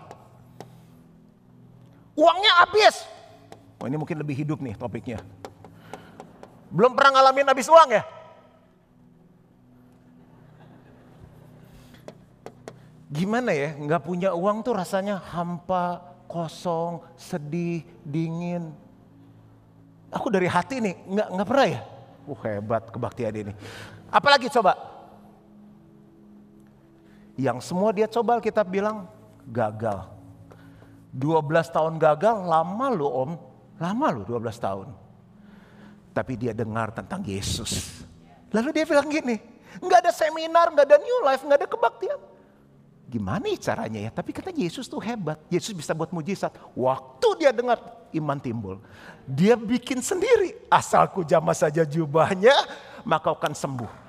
Uangnya 2.13 2.51
habis. 2.61 3.05
Oh 3.81 3.89
ini 3.89 3.97
mungkin 3.97 4.21
lebih 4.21 4.37
hidup 4.37 4.61
nih 4.61 4.77
topiknya. 4.77 5.19
Belum 6.73 6.93
pernah 6.97 7.19
ngalamin 7.19 7.49
habis 7.49 7.69
uang 7.69 7.89
ya? 7.93 8.03
Gimana 13.13 13.53
ya, 13.53 13.77
nggak 13.77 14.01
punya 14.01 14.33
uang 14.33 14.65
tuh 14.65 14.73
rasanya 14.73 15.21
hampa, 15.21 16.01
kosong, 16.25 17.05
sedih, 17.13 17.85
dingin. 18.01 18.73
Aku 20.09 20.33
dari 20.33 20.49
hati 20.49 20.81
nih, 20.81 20.97
nggak 21.05 21.27
nggak 21.29 21.47
pernah 21.49 21.67
ya. 21.69 21.81
Uh 22.25 22.39
hebat 22.41 22.89
kebaktian 22.89 23.33
ini. 23.37 23.53
Apalagi 24.09 24.49
coba? 24.49 24.73
Yang 27.37 27.69
semua 27.69 27.93
dia 27.93 28.09
coba 28.09 28.41
kita 28.41 28.65
bilang 28.65 29.05
gagal. 29.45 30.09
12 31.13 31.75
tahun 31.75 32.01
gagal 32.01 32.43
lama 32.43 32.87
loh 32.89 33.11
om. 33.13 33.31
Lama 33.77 34.07
loh 34.09 34.25
12 34.25 34.57
tahun. 34.57 34.87
Tapi 36.13 36.33
dia 36.37 36.53
dengar 36.53 36.93
tentang 36.93 37.21
Yesus. 37.25 38.03
Lalu 38.53 38.69
dia 38.69 38.85
bilang 38.85 39.09
gini, 39.09 39.37
nggak 39.81 39.99
ada 40.05 40.11
seminar, 40.13 40.69
nggak 40.73 40.85
ada 40.85 40.97
new 41.01 41.19
life, 41.25 41.41
nggak 41.41 41.59
ada 41.65 41.69
kebaktian 41.69 42.19
gimana 43.13 43.45
ya 43.45 43.59
caranya 43.61 44.09
ya? 44.09 44.11
Tapi 44.11 44.33
kata 44.33 44.49
Yesus 44.49 44.89
tuh 44.89 44.97
hebat. 44.97 45.37
Yesus 45.53 45.77
bisa 45.77 45.93
buat 45.93 46.09
mujizat. 46.09 46.49
Waktu 46.73 47.27
dia 47.37 47.53
dengar 47.53 47.77
iman 48.09 48.41
timbul. 48.41 48.81
Dia 49.29 49.53
bikin 49.53 50.01
sendiri. 50.01 50.57
Asalku 50.65 51.21
jamah 51.21 51.53
saja 51.53 51.85
jubahnya, 51.85 52.57
maka 53.05 53.29
akan 53.29 53.53
sembuh. 53.53 54.02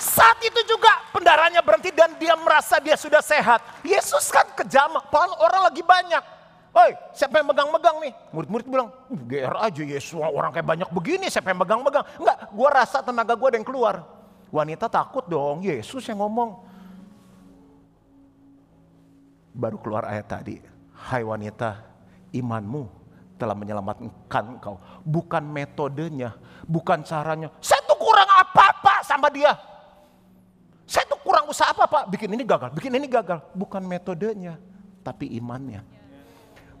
Saat 0.00 0.40
itu 0.40 0.64
juga 0.64 0.88
pendarahnya 1.12 1.60
berhenti 1.60 1.92
dan 1.92 2.16
dia 2.16 2.32
merasa 2.32 2.80
dia 2.80 2.96
sudah 2.96 3.20
sehat. 3.20 3.60
Yesus 3.84 4.32
kan 4.32 4.48
kejam, 4.56 4.96
orang 5.36 5.68
lagi 5.68 5.84
banyak. 5.84 6.24
Oi, 6.72 6.96
siapa 7.12 7.42
yang 7.42 7.52
megang-megang 7.52 8.00
nih? 8.00 8.12
Murid-murid 8.32 8.64
bilang, 8.64 8.88
uh, 8.88 9.20
GR 9.28 9.54
aja 9.60 9.82
Yesus, 9.82 10.16
orang 10.16 10.54
kayak 10.54 10.64
banyak 10.64 10.88
begini, 10.88 11.26
siapa 11.28 11.52
yang 11.52 11.60
megang-megang? 11.60 12.06
Enggak, 12.16 12.48
gue 12.48 12.68
rasa 12.70 13.04
tenaga 13.04 13.36
gue 13.36 13.48
ada 13.50 13.58
yang 13.60 13.68
keluar. 13.68 14.06
Wanita 14.48 14.88
takut 14.88 15.26
dong, 15.28 15.66
Yesus 15.66 16.06
yang 16.08 16.24
ngomong. 16.24 16.64
Baru 19.52 19.82
keluar 19.82 20.08
ayat 20.08 20.30
tadi. 20.30 20.62
Hai 20.96 21.26
wanita, 21.26 21.76
imanmu 22.32 22.86
telah 23.34 23.56
menyelamatkan 23.58 24.62
kau. 24.62 24.80
Bukan 25.02 25.44
metodenya, 25.44 26.38
bukan 26.64 27.02
caranya. 27.04 27.50
Saya 27.58 27.82
tuh 27.84 27.98
kurang 27.98 28.30
apa-apa 28.30 29.02
sama 29.04 29.26
dia. 29.28 29.69
Usaha 31.50 31.74
apa-apa. 31.74 32.06
Bikin 32.06 32.30
ini 32.30 32.46
gagal, 32.46 32.70
bikin 32.70 32.94
ini 32.94 33.10
gagal. 33.10 33.42
Bukan 33.58 33.82
metodenya, 33.82 34.54
tapi 35.02 35.26
imannya. 35.34 35.82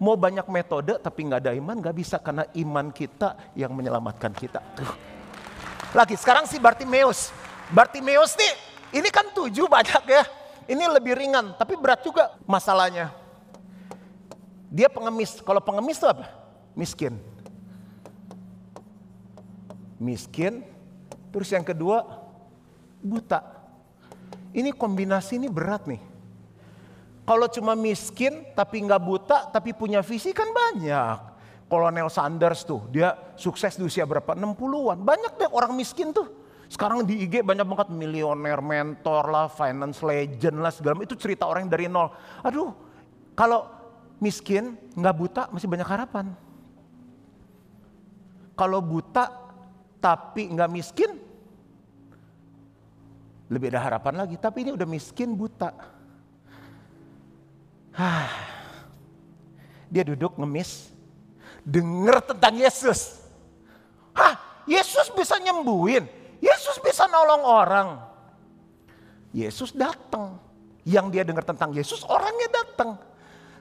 Mau 0.00 0.14
banyak 0.16 0.46
metode 0.48 0.96
tapi 0.96 1.28
nggak 1.28 1.44
ada 1.44 1.52
iman 1.52 1.76
nggak 1.76 1.92
bisa 1.92 2.16
karena 2.16 2.46
iman 2.56 2.88
kita 2.88 3.36
yang 3.58 3.74
menyelamatkan 3.74 4.32
kita. 4.32 4.62
Tuh. 4.78 4.94
Lagi 5.92 6.14
sekarang 6.14 6.46
si 6.46 6.56
Bartimeus. 6.56 7.34
Bartimeus 7.74 8.32
nih, 8.38 8.54
ini 9.02 9.08
kan 9.10 9.28
tujuh 9.34 9.66
banyak 9.66 10.02
ya. 10.06 10.22
Ini 10.70 10.86
lebih 10.86 11.18
ringan, 11.18 11.58
tapi 11.58 11.74
berat 11.74 12.00
juga 12.06 12.38
masalahnya. 12.46 13.10
Dia 14.70 14.86
pengemis. 14.86 15.42
Kalau 15.42 15.58
pengemis 15.58 15.98
itu 15.98 16.06
apa? 16.06 16.30
Miskin. 16.78 17.18
Miskin. 19.98 20.62
Terus 21.34 21.50
yang 21.50 21.66
kedua, 21.66 22.06
buta. 23.02 23.59
Ini 24.50 24.74
kombinasi 24.74 25.38
ini 25.38 25.46
berat 25.46 25.86
nih. 25.86 26.02
Kalau 27.22 27.46
cuma 27.46 27.78
miskin 27.78 28.42
tapi 28.58 28.82
nggak 28.82 29.02
buta 29.02 29.38
tapi 29.54 29.70
punya 29.70 30.02
visi 30.02 30.34
kan 30.34 30.50
banyak. 30.50 31.30
Kolonel 31.70 32.10
Sanders 32.10 32.66
tuh 32.66 32.82
dia 32.90 33.14
sukses 33.38 33.78
di 33.78 33.86
usia 33.86 34.02
berapa? 34.02 34.34
60-an. 34.34 34.98
Banyak 34.98 35.32
deh 35.38 35.50
orang 35.54 35.78
miskin 35.78 36.10
tuh. 36.10 36.26
Sekarang 36.70 37.02
di 37.02 37.26
IG 37.26 37.42
banyak 37.42 37.66
banget 37.66 37.88
milioner, 37.90 38.58
mentor 38.62 39.26
lah, 39.26 39.46
finance 39.50 40.02
legend 40.06 40.62
lah 40.62 40.70
segala 40.70 41.02
itu 41.02 41.18
cerita 41.18 41.46
orang 41.46 41.66
dari 41.66 41.90
nol. 41.90 42.10
Aduh, 42.46 42.70
kalau 43.34 43.66
miskin, 44.22 44.78
nggak 44.94 45.16
buta 45.18 45.42
masih 45.50 45.66
banyak 45.66 45.86
harapan. 45.86 46.30
Kalau 48.54 48.78
buta 48.78 49.34
tapi 49.98 50.46
nggak 50.46 50.70
miskin, 50.70 51.18
lebih 53.50 53.74
ada 53.74 53.82
harapan 53.82 54.24
lagi. 54.24 54.38
Tapi 54.38 54.62
ini 54.62 54.70
udah 54.72 54.86
miskin 54.86 55.34
buta. 55.34 55.74
Dia 59.90 60.06
duduk 60.06 60.38
ngemis, 60.38 60.94
denger 61.66 62.22
tentang 62.30 62.54
Yesus. 62.54 63.18
Hah, 64.14 64.38
Yesus 64.64 65.10
bisa 65.10 65.36
nyembuhin. 65.42 66.06
Yesus 66.38 66.78
bisa 66.78 67.10
nolong 67.10 67.42
orang. 67.42 67.88
Yesus 69.34 69.74
datang. 69.74 70.38
Yang 70.86 71.06
dia 71.12 71.22
dengar 71.26 71.44
tentang 71.44 71.76
Yesus, 71.76 72.06
orangnya 72.08 72.48
datang. 72.48 72.96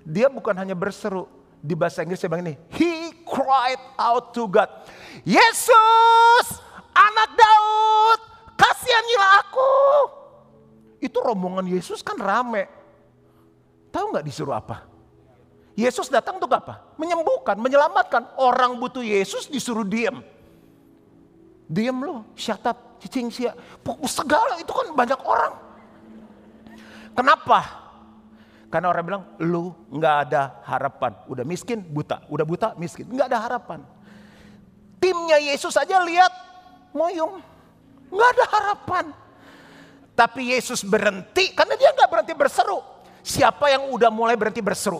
Dia 0.08 0.32
bukan 0.32 0.56
hanya 0.56 0.78
berseru. 0.78 1.28
Di 1.60 1.76
bahasa 1.76 2.08
Inggris 2.08 2.24
saya 2.24 2.32
bilang 2.32 2.48
ini, 2.48 2.56
He 2.72 3.12
cried 3.28 3.82
out 4.00 4.32
to 4.32 4.48
God. 4.48 4.72
Yesus, 5.28 6.48
anak 6.96 7.30
Daud, 7.36 8.19
kasihanilah 9.00 9.32
aku. 9.48 9.72
Itu 11.00 11.18
rombongan 11.24 11.66
Yesus 11.72 12.04
kan 12.04 12.20
rame. 12.20 12.68
Tahu 13.90 14.06
nggak 14.12 14.26
disuruh 14.28 14.60
apa? 14.60 14.84
Yesus 15.80 16.12
datang 16.12 16.44
untuk 16.44 16.52
apa? 16.52 16.84
Menyembuhkan, 17.00 17.56
menyelamatkan. 17.56 18.36
Orang 18.36 18.76
butuh 18.84 19.02
Yesus 19.02 19.48
disuruh 19.48 19.88
diem. 19.88 20.20
Diem 21.72 21.96
loh, 21.96 22.28
shut 22.36 22.60
up, 22.68 23.00
cicing 23.00 23.32
sia. 23.32 23.56
Segala 24.04 24.60
itu 24.60 24.70
kan 24.70 24.92
banyak 24.92 25.20
orang. 25.24 25.54
Kenapa? 27.16 27.60
Karena 28.68 28.92
orang 28.92 29.04
bilang, 29.08 29.24
lu 29.40 29.72
nggak 29.88 30.16
ada 30.30 30.62
harapan. 30.68 31.16
Udah 31.32 31.48
miskin, 31.48 31.80
buta. 31.80 32.28
Udah 32.28 32.46
buta, 32.46 32.68
miskin. 32.76 33.08
Nggak 33.08 33.28
ada 33.32 33.40
harapan. 33.40 33.80
Timnya 35.00 35.40
Yesus 35.40 35.80
aja 35.80 36.04
lihat, 36.04 36.30
moyong. 36.92 37.40
Nggak 38.10 38.30
ada 38.36 38.46
harapan. 38.54 39.06
Tapi 40.18 40.52
Yesus 40.52 40.84
berhenti, 40.84 41.56
karena 41.56 41.80
dia 41.80 41.96
nggak 41.96 42.10
berhenti 42.12 42.34
berseru. 42.36 42.84
Siapa 43.24 43.72
yang 43.72 43.88
udah 43.94 44.12
mulai 44.12 44.36
berhenti 44.36 44.60
berseru? 44.60 45.00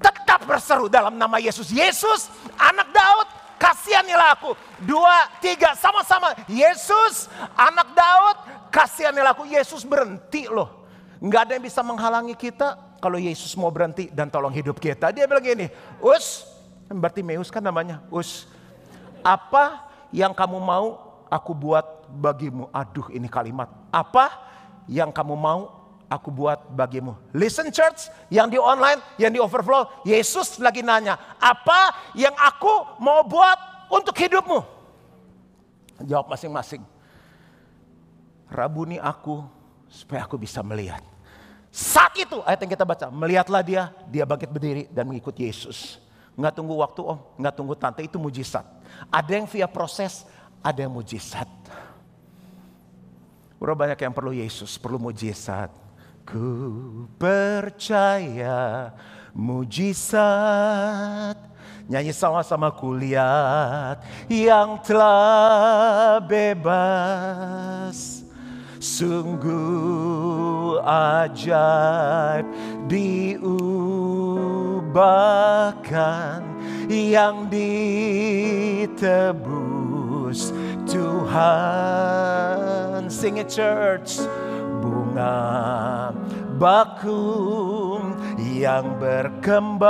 Tetap 0.00 0.42
berseru 0.48 0.90
dalam 0.90 1.14
nama 1.14 1.38
Yesus. 1.38 1.70
Yesus, 1.70 2.26
anak 2.58 2.90
Daud, 2.90 3.28
kasihanilah 3.60 4.34
aku. 4.34 4.56
Dua, 4.82 5.28
tiga, 5.38 5.76
sama-sama. 5.76 6.32
Yesus, 6.48 7.28
anak 7.54 7.94
Daud, 7.94 8.36
kasihanilah 8.72 9.36
aku. 9.36 9.46
Yesus 9.46 9.84
berhenti 9.84 10.48
loh. 10.48 10.88
Nggak 11.20 11.40
ada 11.46 11.52
yang 11.60 11.64
bisa 11.68 11.84
menghalangi 11.84 12.32
kita 12.32 12.96
kalau 12.98 13.20
Yesus 13.20 13.52
mau 13.60 13.68
berhenti 13.68 14.08
dan 14.08 14.32
tolong 14.32 14.50
hidup 14.56 14.80
kita. 14.80 15.12
Dia 15.12 15.28
bilang 15.28 15.44
gini, 15.44 15.68
Us, 16.00 16.48
berarti 16.88 17.20
Meus 17.20 17.52
kan 17.52 17.60
namanya, 17.60 18.00
Us. 18.08 18.48
Apa 19.20 19.84
yang 20.16 20.32
kamu 20.32 20.56
mau 20.56 20.96
aku 21.28 21.52
buat 21.52 21.99
bagimu. 22.10 22.66
Aduh 22.74 23.06
ini 23.14 23.30
kalimat. 23.30 23.70
Apa 23.94 24.34
yang 24.90 25.14
kamu 25.14 25.34
mau 25.38 25.80
aku 26.10 26.28
buat 26.34 26.58
bagimu. 26.74 27.14
Listen 27.30 27.70
church, 27.70 28.10
yang 28.26 28.50
di 28.50 28.58
online, 28.58 28.98
yang 29.14 29.30
di 29.30 29.38
overflow. 29.38 29.86
Yesus 30.02 30.58
lagi 30.58 30.82
nanya, 30.82 31.14
apa 31.38 32.12
yang 32.18 32.34
aku 32.34 32.98
mau 32.98 33.22
buat 33.22 33.86
untuk 33.94 34.18
hidupmu? 34.18 34.58
Jawab 36.02 36.34
masing-masing. 36.34 36.82
Rabuni 38.50 38.98
aku 38.98 39.46
supaya 39.86 40.26
aku 40.26 40.34
bisa 40.34 40.58
melihat. 40.66 41.06
Saat 41.70 42.18
itu 42.18 42.42
ayat 42.42 42.66
yang 42.66 42.72
kita 42.74 42.82
baca, 42.82 43.06
melihatlah 43.14 43.62
dia, 43.62 43.94
dia 44.10 44.26
bangkit 44.26 44.50
berdiri 44.50 44.82
dan 44.90 45.06
mengikut 45.06 45.38
Yesus. 45.38 46.02
Nggak 46.34 46.58
tunggu 46.58 46.74
waktu 46.74 46.98
om, 47.06 47.18
nggak 47.38 47.54
tunggu 47.54 47.78
tante, 47.78 48.02
itu 48.02 48.18
mujizat. 48.18 48.66
Ada 49.06 49.38
yang 49.38 49.46
via 49.46 49.70
proses, 49.70 50.26
ada 50.66 50.82
yang 50.82 50.90
mujizat. 50.90 51.46
Berapa 53.60 53.76
banyak 53.76 54.00
yang 54.00 54.16
perlu 54.16 54.32
Yesus, 54.32 54.80
perlu 54.80 54.96
mujizat. 54.96 55.68
Ku 56.24 57.04
percaya 57.20 58.96
mujizat. 59.36 61.36
Nyanyi 61.90 62.14
sama-sama 62.14 62.70
kulihat 62.70 63.98
yang 64.30 64.78
telah 64.86 66.22
bebas 66.22 68.20
Sungguh 68.80 70.80
ajaib 70.80 72.48
diubahkan 72.88 74.00
yang 76.88 77.44
ditebus 77.52 78.88
Tuhan. 80.90 81.46
Sing 83.06 83.38
it 83.38 83.48
church. 83.48 84.18
Bunga 84.82 86.10
bakung 86.60 88.20
yang 88.36 89.00
berkembang 89.00 89.88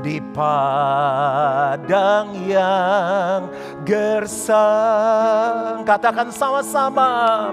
di 0.00 0.16
padang 0.32 2.32
yang 2.48 3.52
gersang. 3.84 5.84
Katakan 5.84 6.32
sama-sama, 6.32 7.52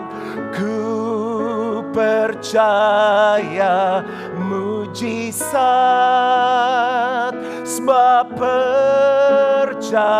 ku 0.55 1.83
percaya 1.91 3.99
mujizat 4.39 5.51
sebab 7.63 8.35
percaya. 9.67 10.11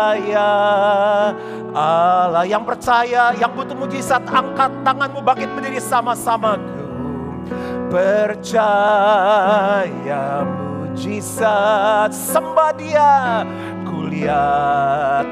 Allah 1.74 2.46
yang 2.48 2.64
percaya, 2.64 3.34
yang 3.36 3.52
butuh 3.52 3.76
mujizat, 3.76 4.24
angkat 4.24 4.72
tanganmu 4.82 5.20
bangkit 5.20 5.52
berdiri 5.52 5.80
sama-sama. 5.80 6.56
Ku 6.56 6.84
percaya 7.94 9.06
mujizat 10.42 12.10
sembah 12.10 12.72
dia. 12.74 13.44
Kulihat 13.84 15.26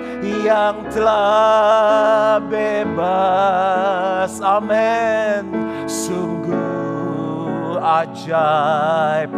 yang 0.46 0.87
telah 0.90 2.38
bebas. 2.46 4.38
Amin. 4.42 5.46
Sungguh 5.87 7.79
ajaib 7.83 9.35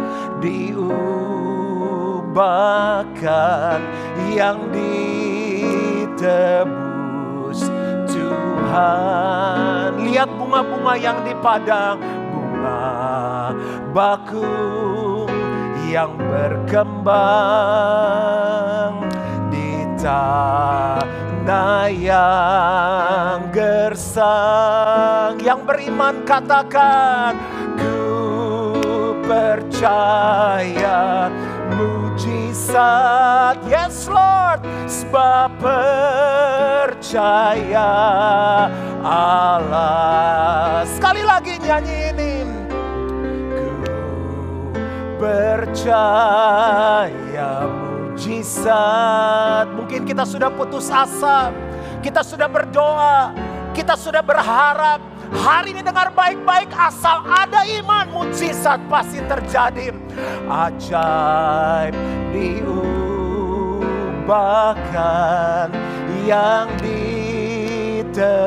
diubahkan 2.35 3.79
yang 4.35 4.59
ditebus. 6.11 7.71
Tuhan 8.11 10.03
lihat 10.03 10.27
bunga-bunga 10.35 10.99
yang 10.99 11.23
di 11.23 11.31
padang. 11.39 11.95
Bunga 12.35 13.55
bakung 13.95 15.31
yang 15.87 16.11
berkembang 16.19 17.15
di 19.47 19.87
tanah 20.03 21.87
yang 21.87 23.47
gersang. 23.55 25.39
Yang 25.39 25.59
beriman 25.63 26.27
katakan 26.27 27.39
ku 27.79 28.75
percaya 29.23 31.31
mujizat 32.75 33.55
yes 33.71 34.11
Lord 34.11 34.59
sebab 34.83 35.47
percaya 35.63 37.07
Allah 38.99 40.83
sekali 40.83 41.23
lagi 41.23 41.55
nyanyi 41.63 42.11
ini 42.11 42.43
percaya 45.15 45.95
mujizat. 48.11 49.71
Mungkin 49.71 50.03
kita 50.03 50.27
sudah 50.27 50.51
putus 50.51 50.91
asa, 50.91 51.55
kita 52.03 52.19
sudah 52.27 52.51
berdoa, 52.51 53.31
kita 53.71 53.95
sudah 53.95 54.19
berharap. 54.19 55.14
Hari 55.33 55.73
ini 55.73 55.81
dengar 55.81 56.13
baik-baik 56.13 56.69
asal 56.75 57.25
ada 57.25 57.65
iman 57.81 58.05
mujizat 58.13 58.77
pasti 58.85 59.17
terjadi. 59.25 59.89
Ajaib 60.45 61.97
diubahkan 62.29 63.01
yang 66.29 66.69
ditebus 66.77 68.45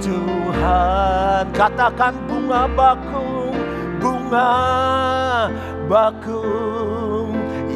Tuhan. 0.00 1.52
Katakan 1.52 2.16
bunga 2.24 2.64
bakung 2.72 3.52
bunga 4.00 5.50
bakung 5.90 7.34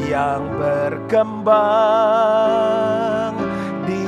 yang 0.09 0.47
berkembang 0.57 1.51
di 3.85 4.07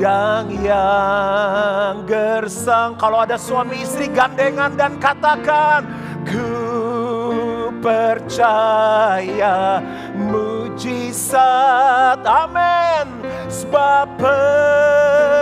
padang 0.00 0.48
yang 0.64 2.08
gersang. 2.08 2.96
Kalau 2.96 3.20
ada 3.20 3.36
suami 3.36 3.84
istri 3.84 4.08
gandengan 4.08 4.72
dan 4.72 4.96
katakan, 4.96 5.84
ku 6.24 7.68
percaya 7.84 9.84
mujizat. 10.16 12.16
Amin. 12.24 13.28
Sebab 13.52 14.08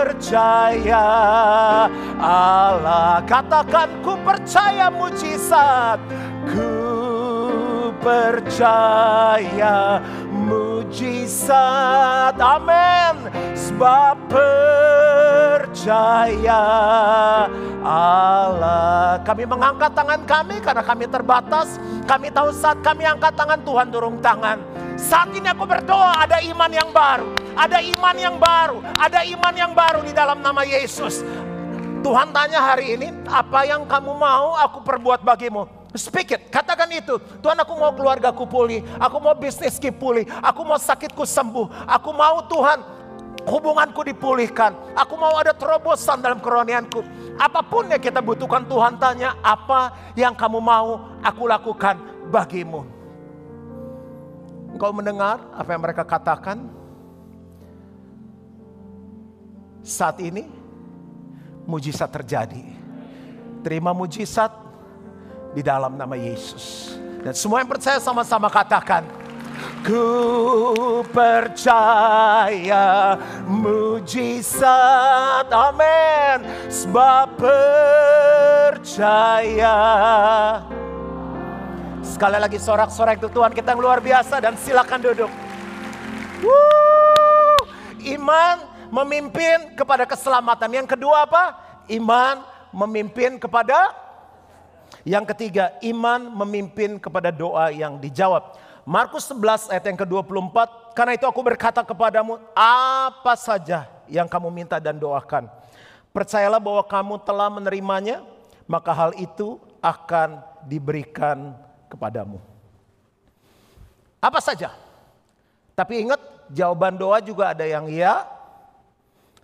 percaya 0.03 1.07
Allah 2.19 3.23
katakan 3.23 4.03
ku 4.03 4.19
percaya 4.25 4.89
mujizat 4.89 6.01
ku 6.49 6.89
percaya 8.01 10.01
mujizat. 10.89 12.33
Amin. 12.41 13.29
Sebab 13.53 14.17
percaya 15.61 15.93
Allah. 17.85 19.21
Kami 19.21 19.45
mengangkat 19.45 19.93
tangan 19.93 20.25
kami 20.25 20.57
karena 20.57 20.81
kami 20.81 21.05
terbatas. 21.05 21.77
Kami 22.09 22.33
tahu 22.33 22.49
saat 22.49 22.81
kami 22.81 23.05
angkat 23.05 23.37
tangan 23.37 23.61
Tuhan 23.61 23.93
turun 23.93 24.17
tangan. 24.17 24.57
Saat 24.97 25.29
ini 25.37 25.45
aku 25.53 25.69
berdoa 25.69 26.25
ada 26.25 26.41
iman 26.41 26.73
yang 26.73 26.89
baru. 26.89 27.37
Ada 27.53 27.85
iman 27.85 28.17
yang 28.17 28.41
baru. 28.41 28.81
Ada 28.97 29.29
iman 29.29 29.53
yang 29.53 29.77
baru 29.77 30.01
di 30.01 30.09
dalam 30.09 30.41
nama 30.41 30.65
Yesus. 30.65 31.21
Tuhan 31.99 32.31
tanya 32.31 32.63
hari 32.63 32.95
ini, 32.95 33.11
apa 33.27 33.67
yang 33.67 33.83
kamu 33.83 34.15
mau 34.15 34.55
aku 34.55 34.79
perbuat 34.87 35.19
bagimu? 35.19 35.78
Speak 35.97 36.29
it, 36.37 36.41
katakan 36.53 36.85
itu. 36.93 37.17
Tuhan 37.41 37.57
aku 37.57 37.73
mau 37.73 37.89
keluargaku 37.89 38.45
pulih, 38.45 38.85
aku 39.01 39.17
mau 39.17 39.33
bisnisku 39.33 39.89
pulih, 39.89 40.21
aku 40.45 40.61
mau 40.61 40.77
sakitku 40.77 41.25
sembuh. 41.25 41.89
Aku 41.89 42.13
mau 42.13 42.45
Tuhan 42.45 42.77
hubunganku 43.49 44.05
dipulihkan. 44.05 44.77
Aku 44.93 45.17
mau 45.17 45.33
ada 45.41 45.49
terobosan 45.49 46.21
dalam 46.21 46.37
keronianku. 46.37 47.01
Apa 47.41 47.65
pun 47.65 47.89
yang 47.89 47.97
kita 47.97 48.21
butuhkan 48.21 48.69
Tuhan 48.69 49.01
tanya, 49.01 49.33
apa 49.41 50.13
yang 50.13 50.37
kamu 50.37 50.61
mau 50.61 51.17
aku 51.25 51.49
lakukan 51.49 51.97
bagimu. 52.29 52.85
Engkau 54.69 54.93
mendengar 54.93 55.41
apa 55.57 55.69
yang 55.73 55.81
mereka 55.81 56.05
katakan? 56.05 56.69
Saat 59.81 60.21
ini 60.21 60.45
mujizat 61.65 62.13
terjadi. 62.13 62.61
Terima 63.65 63.89
mujizat 63.89 64.68
di 65.59 65.63
dalam 65.67 65.99
nama 65.99 66.15
Yesus. 66.15 66.95
Dan 67.19 67.35
semua 67.35 67.59
yang 67.59 67.67
percaya 67.67 67.99
sama-sama 67.99 68.47
katakan, 68.47 69.03
Ku 69.83 71.03
percaya 71.11 73.19
mujizat, 73.43 74.71
amin. 75.51 76.47
Sebab 76.71 77.35
percaya. 78.79 79.75
Sekali 81.99 82.39
lagi 82.39 82.55
sorak-sorak 82.55 83.19
itu 83.19 83.27
Tuhan 83.27 83.51
kita 83.51 83.75
yang 83.75 83.83
luar 83.83 83.99
biasa 83.99 84.39
dan 84.39 84.55
silakan 84.55 85.11
duduk. 85.11 85.27
Woo! 86.39 87.67
Iman 88.07 88.63
memimpin 88.95 89.75
kepada 89.75 90.07
keselamatan. 90.07 90.71
Yang 90.71 90.95
kedua 90.95 91.27
apa? 91.27 91.59
Iman 91.91 92.47
memimpin 92.71 93.35
kepada 93.35 94.07
yang 95.09 95.25
ketiga, 95.25 95.73
iman 95.81 96.21
memimpin 96.45 97.01
kepada 97.01 97.33
doa 97.33 97.73
yang 97.73 97.97
dijawab. 97.97 98.53
Markus 98.85 99.25
11 99.33 99.73
ayat 99.73 99.85
yang 99.89 99.97
ke-24, 100.05 100.57
karena 100.93 101.17
itu 101.17 101.25
aku 101.25 101.41
berkata 101.41 101.81
kepadamu, 101.81 102.37
apa 102.53 103.33
saja 103.33 103.89
yang 104.05 104.29
kamu 104.29 104.53
minta 104.53 104.77
dan 104.77 105.01
doakan. 105.01 105.49
Percayalah 106.13 106.61
bahwa 106.61 106.85
kamu 106.85 107.15
telah 107.25 107.49
menerimanya, 107.49 108.21
maka 108.69 108.93
hal 108.93 109.17
itu 109.17 109.57
akan 109.81 110.45
diberikan 110.69 111.57
kepadamu. 111.89 112.37
Apa 114.21 114.37
saja? 114.45 114.77
Tapi 115.73 116.05
ingat, 116.05 116.21
jawaban 116.53 116.93
doa 117.01 117.17
juga 117.17 117.57
ada 117.57 117.65
yang 117.65 117.89
ya, 117.89 118.29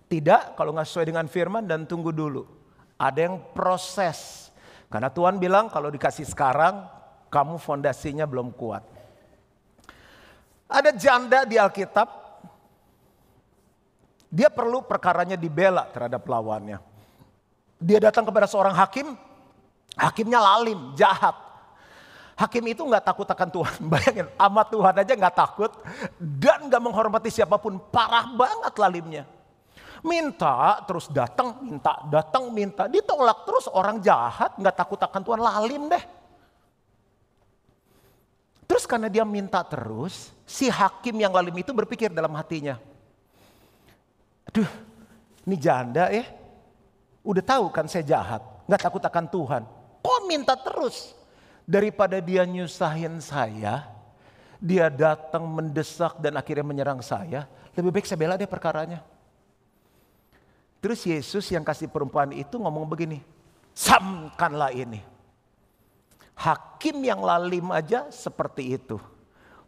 tidak, 0.06 0.54
kalau 0.54 0.70
nggak 0.70 0.86
sesuai 0.86 1.10
dengan 1.10 1.26
firman 1.26 1.66
dan 1.66 1.82
tunggu 1.90 2.14
dulu. 2.14 2.46
Ada 2.94 3.26
yang 3.26 3.42
proses. 3.50 4.45
Karena 4.86 5.10
Tuhan 5.10 5.42
bilang 5.42 5.66
kalau 5.66 5.90
dikasih 5.90 6.26
sekarang, 6.26 6.86
kamu 7.30 7.58
fondasinya 7.58 8.24
belum 8.24 8.54
kuat. 8.54 8.82
Ada 10.66 10.90
janda 10.94 11.46
di 11.46 11.58
Alkitab, 11.58 12.08
dia 14.30 14.50
perlu 14.50 14.82
perkaranya 14.82 15.38
dibela 15.38 15.86
terhadap 15.90 16.26
lawannya. 16.26 16.82
Dia 17.78 17.98
datang 18.02 18.26
kepada 18.26 18.48
seorang 18.50 18.74
hakim, 18.74 19.14
hakimnya 19.94 20.40
lalim, 20.42 20.96
jahat. 20.98 21.34
Hakim 22.36 22.68
itu 22.68 22.84
nggak 22.84 23.04
takut 23.04 23.24
akan 23.24 23.48
Tuhan. 23.48 23.80
Bayangin, 23.92 24.28
amat 24.36 24.66
Tuhan 24.68 24.94
aja 24.96 25.12
nggak 25.16 25.36
takut 25.36 25.72
dan 26.20 26.68
nggak 26.68 26.82
menghormati 26.82 27.30
siapa 27.32 27.56
pun. 27.56 27.78
Parah 27.90 28.28
banget 28.28 28.74
lalimnya. 28.76 29.24
Minta 30.06 30.86
terus 30.86 31.10
datang, 31.10 31.58
minta, 31.66 31.98
datang, 32.06 32.54
minta. 32.54 32.86
Ditolak 32.86 33.42
terus 33.42 33.66
orang 33.66 33.98
jahat, 33.98 34.54
nggak 34.54 34.76
takut 34.78 35.02
akan 35.02 35.22
Tuhan, 35.26 35.40
lalim 35.42 35.90
deh. 35.90 36.04
Terus 38.70 38.86
karena 38.86 39.10
dia 39.10 39.26
minta 39.26 39.66
terus, 39.66 40.30
si 40.46 40.70
hakim 40.70 41.18
yang 41.18 41.34
lalim 41.34 41.54
itu 41.58 41.74
berpikir 41.74 42.14
dalam 42.14 42.30
hatinya. 42.38 42.78
Aduh, 44.46 44.70
ini 45.42 45.56
janda 45.58 46.06
ya. 46.14 46.22
Udah 47.26 47.42
tahu 47.42 47.74
kan 47.74 47.90
saya 47.90 48.06
jahat, 48.06 48.42
nggak 48.70 48.82
takut 48.86 49.02
akan 49.02 49.26
Tuhan. 49.26 49.62
Kok 50.06 50.20
minta 50.30 50.54
terus? 50.54 51.18
Daripada 51.66 52.22
dia 52.22 52.46
nyusahin 52.46 53.18
saya, 53.18 53.90
dia 54.62 54.86
datang 54.86 55.42
mendesak 55.50 56.22
dan 56.22 56.38
akhirnya 56.38 56.62
menyerang 56.62 57.02
saya, 57.02 57.50
lebih 57.74 57.90
baik 57.90 58.06
saya 58.06 58.22
bela 58.22 58.38
deh 58.38 58.46
perkaranya. 58.46 59.02
Terus 60.80 61.00
Yesus 61.08 61.48
yang 61.50 61.64
kasih 61.64 61.88
perempuan 61.88 62.30
itu 62.36 62.60
ngomong 62.60 62.86
begini, 62.86 63.24
samkanlah 63.72 64.70
ini. 64.70 65.00
Hakim 66.36 67.00
yang 67.00 67.24
lalim 67.24 67.72
aja 67.72 68.12
seperti 68.12 68.76
itu. 68.76 69.00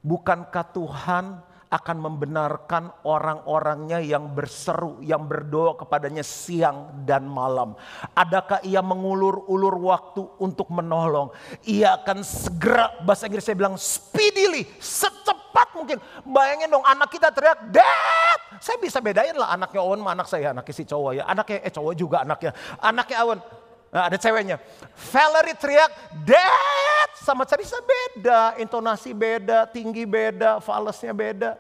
Bukankah 0.05 0.65
Tuhan 0.69 1.41
akan 1.69 1.97
membenarkan 2.01 2.89
orang-orangnya 3.05 4.01
yang 4.01 4.33
berseru, 4.33 5.01
yang 5.05 5.29
berdoa 5.29 5.77
kepadanya 5.77 6.25
siang 6.25 7.05
dan 7.05 7.29
malam. 7.29 7.77
Adakah 8.17 8.65
ia 8.65 8.81
mengulur-ulur 8.81 9.77
waktu 9.85 10.25
untuk 10.41 10.73
menolong? 10.73 11.29
Ia 11.69 12.01
akan 12.01 12.25
segera, 12.25 12.97
bahasa 13.05 13.29
Inggris 13.29 13.45
saya 13.45 13.57
bilang 13.57 13.77
speedily, 13.77 14.65
secepat 14.81 15.48
mungkin. 15.75 15.99
Bayangin 16.23 16.69
dong 16.71 16.85
anak 16.87 17.09
kita 17.11 17.29
teriak, 17.35 17.59
Dad! 17.73 18.41
Saya 18.63 18.79
bisa 18.79 18.99
bedain 19.03 19.35
lah 19.35 19.55
anaknya 19.55 19.81
Owen 19.83 20.01
sama 20.03 20.11
anak 20.15 20.29
saya, 20.31 20.47
anaknya 20.55 20.75
si 20.75 20.85
cowok 20.87 21.13
ya. 21.19 21.25
Anaknya, 21.27 21.57
eh 21.63 21.73
cowok 21.73 21.95
juga 21.95 22.17
anaknya. 22.23 22.51
Anaknya 22.79 23.17
Owen, 23.27 23.41
Nah, 23.89 24.05
ada 24.05 24.21
ceweknya. 24.21 24.61
Valerie 25.09 25.57
teriak, 25.57 25.91
Dad! 26.29 27.11
Sama 27.25 27.49
Carissa 27.49 27.81
beda, 27.81 28.61
intonasi 28.61 29.17
beda, 29.17 29.65
tinggi 29.65 30.05
beda, 30.05 30.61
falesnya 30.61 31.13
beda. 31.17 31.57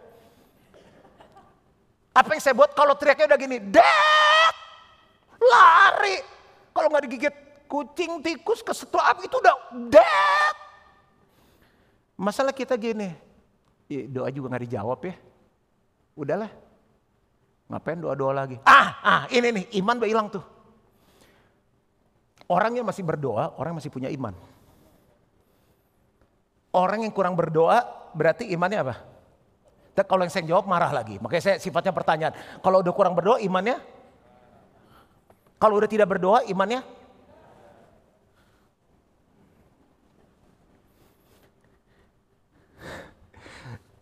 Apa 2.12 2.36
yang 2.36 2.42
saya 2.44 2.52
buat 2.52 2.76
kalau 2.76 2.92
teriaknya 3.00 3.32
udah 3.32 3.40
gini, 3.40 3.58
Dad! 3.72 4.54
Lari. 5.40 6.20
Kalau 6.76 6.88
nggak 6.92 7.04
digigit 7.08 7.34
kucing, 7.64 8.20
tikus, 8.20 8.60
kesetua 8.60 9.16
itu 9.24 9.36
udah 9.40 9.56
Dad! 9.88 10.56
Masalah 12.18 12.52
kita 12.52 12.76
gini, 12.76 13.14
doa 13.88 14.28
juga 14.28 14.52
nggak 14.52 14.64
dijawab 14.68 15.00
ya. 15.08 15.14
Udahlah, 16.18 16.50
ngapain 17.72 17.98
doa-doa 17.98 18.32
lagi? 18.36 18.56
Ah, 18.68 18.88
ah 19.00 19.22
ini 19.32 19.48
nih, 19.48 19.64
iman 19.80 19.96
udah 19.96 20.10
hilang 20.10 20.28
tuh. 20.28 20.44
Orang 22.48 22.76
yang 22.76 22.84
masih 22.88 23.04
berdoa, 23.04 23.56
orang 23.60 23.76
masih 23.76 23.92
punya 23.92 24.08
iman. 24.08 24.32
Orang 26.72 27.04
yang 27.04 27.12
kurang 27.12 27.36
berdoa 27.36 27.84
berarti 28.12 28.48
imannya 28.52 28.78
apa? 28.80 28.96
Dan 29.96 30.04
kalau 30.06 30.22
yang 30.24 30.32
saya 30.32 30.44
jawab 30.48 30.64
marah 30.64 30.92
lagi. 30.94 31.18
Makanya 31.18 31.42
saya 31.42 31.56
sifatnya 31.58 31.92
pertanyaan. 31.92 32.32
Kalau 32.62 32.80
udah 32.80 32.94
kurang 32.94 33.18
berdoa 33.18 33.42
imannya? 33.42 33.82
Kalau 35.58 35.74
udah 35.76 35.90
tidak 35.90 36.06
berdoa 36.06 36.46
imannya? 36.46 36.97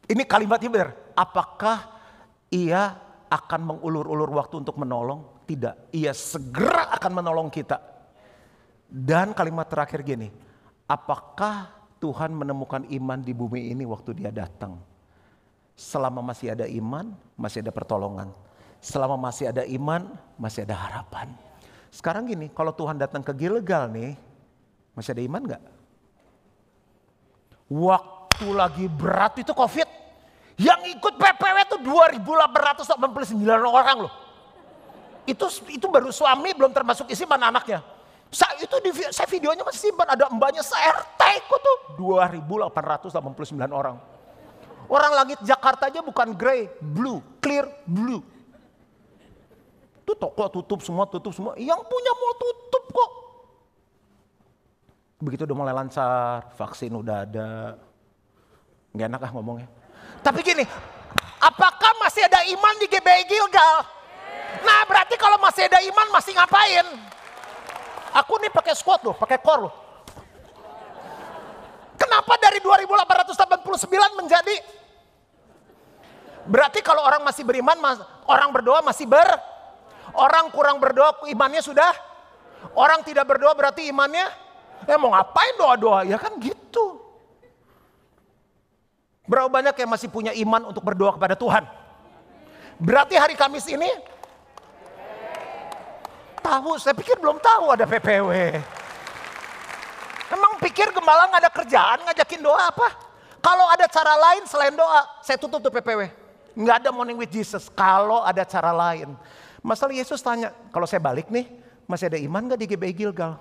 Ini 0.06 0.22
kalimatnya 0.22 0.70
benar. 0.70 0.90
Apakah 1.18 1.90
ia 2.50 2.94
akan 3.26 3.60
mengulur-ulur 3.74 4.30
waktu 4.38 4.62
untuk 4.62 4.78
menolong? 4.78 5.26
Tidak. 5.46 5.90
Ia 5.94 6.14
segera 6.14 6.94
akan 6.94 7.12
menolong 7.22 7.48
kita. 7.50 7.78
Dan 8.86 9.34
kalimat 9.34 9.66
terakhir 9.66 10.06
gini, 10.06 10.30
apakah 10.86 11.74
Tuhan 11.98 12.30
menemukan 12.30 12.86
iman 12.86 13.18
di 13.18 13.34
bumi 13.34 13.74
ini 13.74 13.82
waktu 13.82 14.14
dia 14.14 14.30
datang? 14.30 14.78
Selama 15.74 16.22
masih 16.22 16.54
ada 16.54 16.70
iman, 16.70 17.12
masih 17.34 17.66
ada 17.66 17.74
pertolongan. 17.74 18.30
Selama 18.78 19.18
masih 19.18 19.50
ada 19.50 19.66
iman, 19.66 20.14
masih 20.38 20.62
ada 20.62 20.78
harapan. 20.78 21.34
Sekarang 21.90 22.30
gini, 22.30 22.46
kalau 22.54 22.70
Tuhan 22.70 22.94
datang 22.94 23.26
ke 23.26 23.34
Gilgal 23.34 23.90
nih, 23.90 24.14
masih 24.94 25.10
ada 25.18 25.22
iman 25.26 25.42
gak? 25.44 25.62
Waktu 27.66 28.15
lagi 28.52 28.86
berat 28.90 29.40
itu 29.40 29.52
COVID, 29.56 29.88
yang 30.56 30.80
ikut 30.88 31.14
PPW 31.20 31.56
itu 31.68 31.76
2.889 31.84 33.44
orang 33.64 34.08
loh. 34.08 34.12
Itu 35.26 35.50
itu 35.68 35.86
baru 35.90 36.08
suami 36.14 36.54
belum 36.54 36.70
termasuk 36.70 37.10
isi 37.10 37.26
mana 37.28 37.50
anaknya. 37.50 37.82
Saya 38.30 38.58
itu 38.58 38.76
di, 38.82 38.90
saya 39.10 39.28
videonya 39.30 39.62
masih 39.62 39.90
simpan 39.90 40.06
ada 40.10 40.26
mbaknya 40.30 40.62
se-RT 40.62 41.22
ku 41.46 41.56
tuh 41.62 41.76
2889 41.98 43.70
orang. 43.70 43.96
Orang 44.86 45.12
langit 45.18 45.38
Jakarta 45.42 45.90
aja 45.90 45.98
bukan 46.02 46.34
grey, 46.34 46.70
blue, 46.78 47.18
clear 47.42 47.66
blue. 47.86 48.22
Itu 50.06 50.14
toko 50.14 50.46
tutup 50.46 50.78
semua, 50.86 51.10
tutup 51.10 51.34
semua. 51.34 51.58
Yang 51.58 51.82
punya 51.90 52.12
mau 52.14 52.32
tutup 52.38 52.84
kok. 52.94 53.10
Begitu 55.18 55.42
udah 55.42 55.56
mulai 55.58 55.74
lancar, 55.74 56.54
vaksin 56.54 56.94
udah 56.94 57.26
ada. 57.26 57.50
Gak 58.96 59.06
enak 59.12 59.22
ah 59.28 59.32
ngomongnya. 59.36 59.68
Tapi 60.24 60.40
gini, 60.40 60.64
apakah 61.38 61.92
masih 62.00 62.24
ada 62.24 62.40
iman 62.48 62.74
di 62.80 62.86
GBI 62.88 63.28
Gilgal? 63.28 63.74
Nah 64.64 64.82
berarti 64.88 65.14
kalau 65.20 65.36
masih 65.36 65.68
ada 65.68 65.84
iman 65.84 66.06
masih 66.16 66.32
ngapain? 66.32 66.86
Aku 68.16 68.40
nih 68.40 68.48
pakai 68.48 68.72
squat 68.72 69.04
loh, 69.04 69.12
pakai 69.12 69.36
core 69.36 69.68
loh. 69.68 69.74
Kenapa 72.00 72.40
dari 72.40 72.60
2889 72.64 74.20
menjadi 74.20 74.56
Berarti 76.46 76.78
kalau 76.78 77.02
orang 77.02 77.26
masih 77.26 77.42
beriman, 77.42 77.74
orang 78.30 78.54
berdoa 78.54 78.78
masih 78.86 79.04
ber. 79.04 79.26
Orang 80.14 80.48
kurang 80.54 80.78
berdoa, 80.78 81.26
imannya 81.26 81.60
sudah. 81.60 81.90
Orang 82.72 83.02
tidak 83.02 83.26
berdoa 83.26 83.52
berarti 83.52 83.90
imannya. 83.90 84.24
Eh 84.86 84.94
mau 84.96 85.10
ngapain 85.10 85.58
doa-doa? 85.58 86.06
Ya 86.06 86.16
kan 86.16 86.38
gitu. 86.38 87.05
Berapa 89.26 89.50
banyak 89.50 89.74
yang 89.74 89.90
masih 89.90 90.06
punya 90.06 90.30
iman 90.34 90.70
untuk 90.70 90.86
berdoa 90.86 91.14
kepada 91.18 91.34
Tuhan? 91.34 91.66
Berarti 92.78 93.18
hari 93.18 93.34
Kamis 93.34 93.66
ini 93.66 93.90
tahu, 96.46 96.78
saya 96.78 96.94
pikir 96.94 97.18
belum 97.18 97.42
tahu 97.42 97.74
ada 97.74 97.82
PPW. 97.82 98.30
Emang 100.30 100.58
pikir 100.62 100.94
gembala 100.94 101.26
nggak 101.30 101.42
ada 101.42 101.52
kerjaan 101.52 101.98
ngajakin 102.06 102.40
doa 102.42 102.70
apa? 102.70 102.88
Kalau 103.42 103.66
ada 103.70 103.86
cara 103.90 104.14
lain 104.14 104.42
selain 104.46 104.74
doa, 104.74 105.06
saya 105.22 105.38
tutup 105.38 105.58
tuh 105.62 105.70
PPW. 105.74 106.06
Nggak 106.54 106.86
ada 106.86 106.90
morning 106.94 107.18
with 107.18 107.30
Jesus. 107.30 107.66
Kalau 107.70 108.22
ada 108.22 108.42
cara 108.46 108.70
lain. 108.70 109.14
Masalah 109.62 109.94
Yesus 109.94 110.22
tanya, 110.22 110.54
kalau 110.70 110.86
saya 110.86 111.02
balik 111.02 111.30
nih, 111.30 111.50
masih 111.90 112.10
ada 112.10 112.18
iman 112.18 112.42
nggak 112.46 112.58
di 112.62 112.66
GBI 112.70 112.94
Gilgal? 112.94 113.38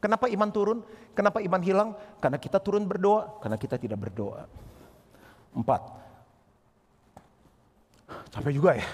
Kenapa 0.00 0.28
iman 0.28 0.50
turun? 0.52 0.78
Kenapa 1.12 1.40
iman 1.44 1.60
hilang? 1.60 1.90
Karena 2.20 2.36
kita 2.40 2.60
turun 2.60 2.84
berdoa, 2.88 3.40
karena 3.40 3.56
kita 3.60 3.76
tidak 3.76 4.00
berdoa. 4.00 4.48
Empat. 5.52 5.80
Capek 8.32 8.52
juga 8.56 8.76
ya. 8.76 8.86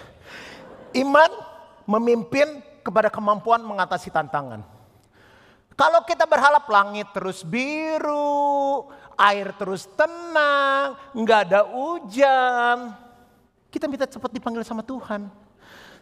Iman 0.99 1.31
memimpin 1.87 2.61
kepada 2.83 3.09
kemampuan 3.09 3.63
mengatasi 3.63 4.11
tantangan. 4.11 4.65
Kalau 5.79 6.03
kita 6.03 6.27
berhalap 6.27 6.67
langit 6.67 7.07
terus 7.15 7.47
biru, 7.47 8.91
air 9.15 9.55
terus 9.55 9.87
tenang, 9.95 10.99
nggak 11.15 11.41
ada 11.47 11.61
hujan. 11.71 12.99
Kita 13.71 13.87
minta 13.87 14.11
cepat 14.11 14.35
dipanggil 14.35 14.67
sama 14.67 14.83
Tuhan. 14.83 15.31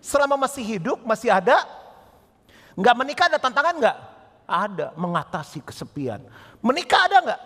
Selama 0.00 0.48
masih 0.48 0.64
hidup, 0.64 1.04
masih 1.04 1.28
ada. 1.28 1.60
Nggak 2.72 2.96
menikah 2.96 3.26
ada 3.28 3.38
tantangan 3.40 3.74
nggak? 3.76 3.98
Ada, 4.46 4.86
mengatasi 4.96 5.60
kesepian. 5.60 6.24
Menikah 6.64 7.04
ada 7.10 7.16
nggak? 7.20 7.40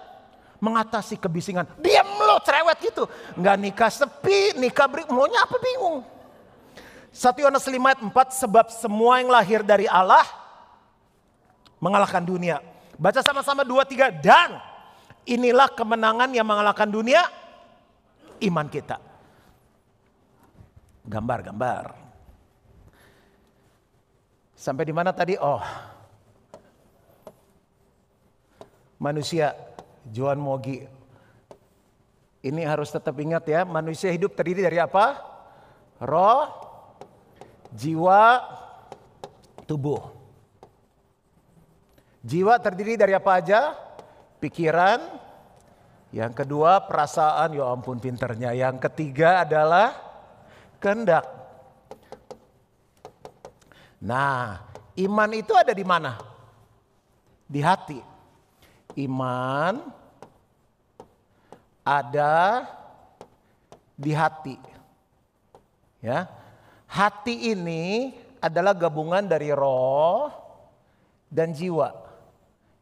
Mengatasi 0.61 1.17
kebisingan. 1.17 1.65
Diam 1.81 2.07
lo 2.21 2.37
cerewet 2.45 2.79
gitu. 2.85 3.09
Nggak 3.35 3.57
nikah 3.57 3.91
sepi, 3.91 4.61
nikah 4.61 4.87
beri, 4.87 5.09
maunya 5.09 5.41
apa 5.41 5.57
bingung. 5.57 6.05
1 7.11 7.43
Yohanes 7.43 7.67
5 7.67 7.75
ayat 7.75 8.01
4, 8.07 8.41
sebab 8.45 8.67
semua 8.71 9.19
yang 9.19 9.33
lahir 9.33 9.67
dari 9.67 9.89
Allah 9.91 10.23
mengalahkan 11.83 12.23
dunia. 12.23 12.63
Baca 13.01 13.25
sama-sama 13.25 13.65
dua 13.65 13.89
tiga 13.89 14.13
dan 14.13 14.61
inilah 15.25 15.73
kemenangan 15.73 16.29
yang 16.31 16.45
mengalahkan 16.45 16.87
dunia 16.87 17.25
iman 18.45 18.69
kita. 18.69 19.01
Gambar-gambar. 21.09 21.97
Sampai 24.53 24.85
di 24.85 24.93
mana 24.93 25.17
tadi? 25.17 25.41
Oh. 25.41 25.65
Manusia 29.01 29.57
Johan 30.11 30.43
Mogi. 30.43 30.83
Ini 32.41 32.63
harus 32.65 32.89
tetap 32.89 33.15
ingat 33.21 33.45
ya, 33.47 33.69
manusia 33.69 34.09
hidup 34.09 34.33
terdiri 34.33 34.65
dari 34.65 34.81
apa? 34.81 35.21
Roh, 36.01 36.49
jiwa, 37.77 38.41
tubuh. 39.69 40.01
Jiwa 42.25 42.57
terdiri 42.61 42.97
dari 42.97 43.13
apa 43.13 43.31
aja? 43.37 43.77
Pikiran. 44.41 45.01
Yang 46.11 46.43
kedua 46.43 46.89
perasaan, 46.89 47.55
ya 47.55 47.69
ampun 47.69 48.01
pinternya. 48.01 48.57
Yang 48.57 48.89
ketiga 48.89 49.45
adalah 49.45 49.95
kehendak. 50.81 51.29
Nah, 54.01 54.65
iman 54.97 55.31
itu 55.37 55.53
ada 55.53 55.77
di 55.77 55.85
mana? 55.85 56.17
Di 57.45 57.61
hati. 57.61 58.01
Iman 58.97 60.00
ada 61.91 62.71
di 63.99 64.15
hati. 64.15 64.55
Ya. 65.99 66.31
Hati 66.87 67.51
ini 67.51 68.15
adalah 68.39 68.79
gabungan 68.79 69.27
dari 69.27 69.51
roh 69.51 70.31
dan 71.27 71.51
jiwa. 71.51 71.91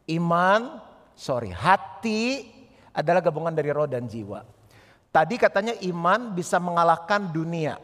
Iman, 0.08 0.80
sorry, 1.16 1.52
hati 1.52 2.48
adalah 2.92 3.24
gabungan 3.24 3.52
dari 3.52 3.72
roh 3.72 3.88
dan 3.88 4.04
jiwa. 4.04 4.44
Tadi 5.08 5.40
katanya 5.40 5.72
iman 5.88 6.36
bisa 6.36 6.60
mengalahkan 6.60 7.32
dunia. 7.32 7.80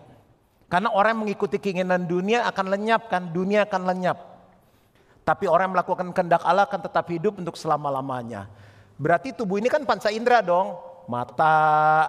Karena 0.68 0.92
orang 0.92 1.16
yang 1.16 1.22
mengikuti 1.28 1.56
keinginan 1.60 2.08
dunia 2.08 2.48
akan 2.48 2.72
lenyap 2.72 3.08
kan, 3.12 3.32
dunia 3.32 3.68
akan 3.68 3.82
lenyap. 3.84 4.18
Tapi 5.24 5.48
orang 5.48 5.72
yang 5.72 5.74
melakukan 5.80 6.08
kehendak 6.12 6.44
Allah 6.44 6.68
akan 6.68 6.80
tetap 6.84 7.04
hidup 7.08 7.40
untuk 7.40 7.56
selama-lamanya. 7.56 8.48
Berarti 8.96 9.32
tubuh 9.32 9.56
ini 9.60 9.72
kan 9.72 9.84
panca 9.88 10.12
indera 10.12 10.44
dong. 10.44 10.93
Mata, 11.06 12.08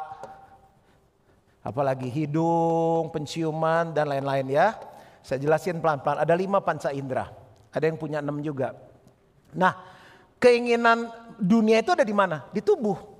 apalagi 1.65 2.07
hidung, 2.07 3.11
penciuman 3.11 3.91
dan 3.91 4.09
lain-lain 4.11 4.47
ya. 4.49 4.67
Saya 5.25 5.41
jelasin 5.41 5.81
pelan-pelan. 5.81 6.21
Ada 6.21 6.33
lima 6.37 6.61
panca 6.61 6.93
indera. 6.93 7.27
Ada 7.73 7.89
yang 7.89 7.97
punya 7.97 8.21
enam 8.21 8.39
juga. 8.39 8.77
Nah 9.57 9.73
keinginan 10.37 11.09
dunia 11.41 11.81
itu 11.81 11.91
ada 11.91 12.05
di 12.05 12.13
mana? 12.13 12.45
Di 12.53 12.61
tubuh. 12.61 13.15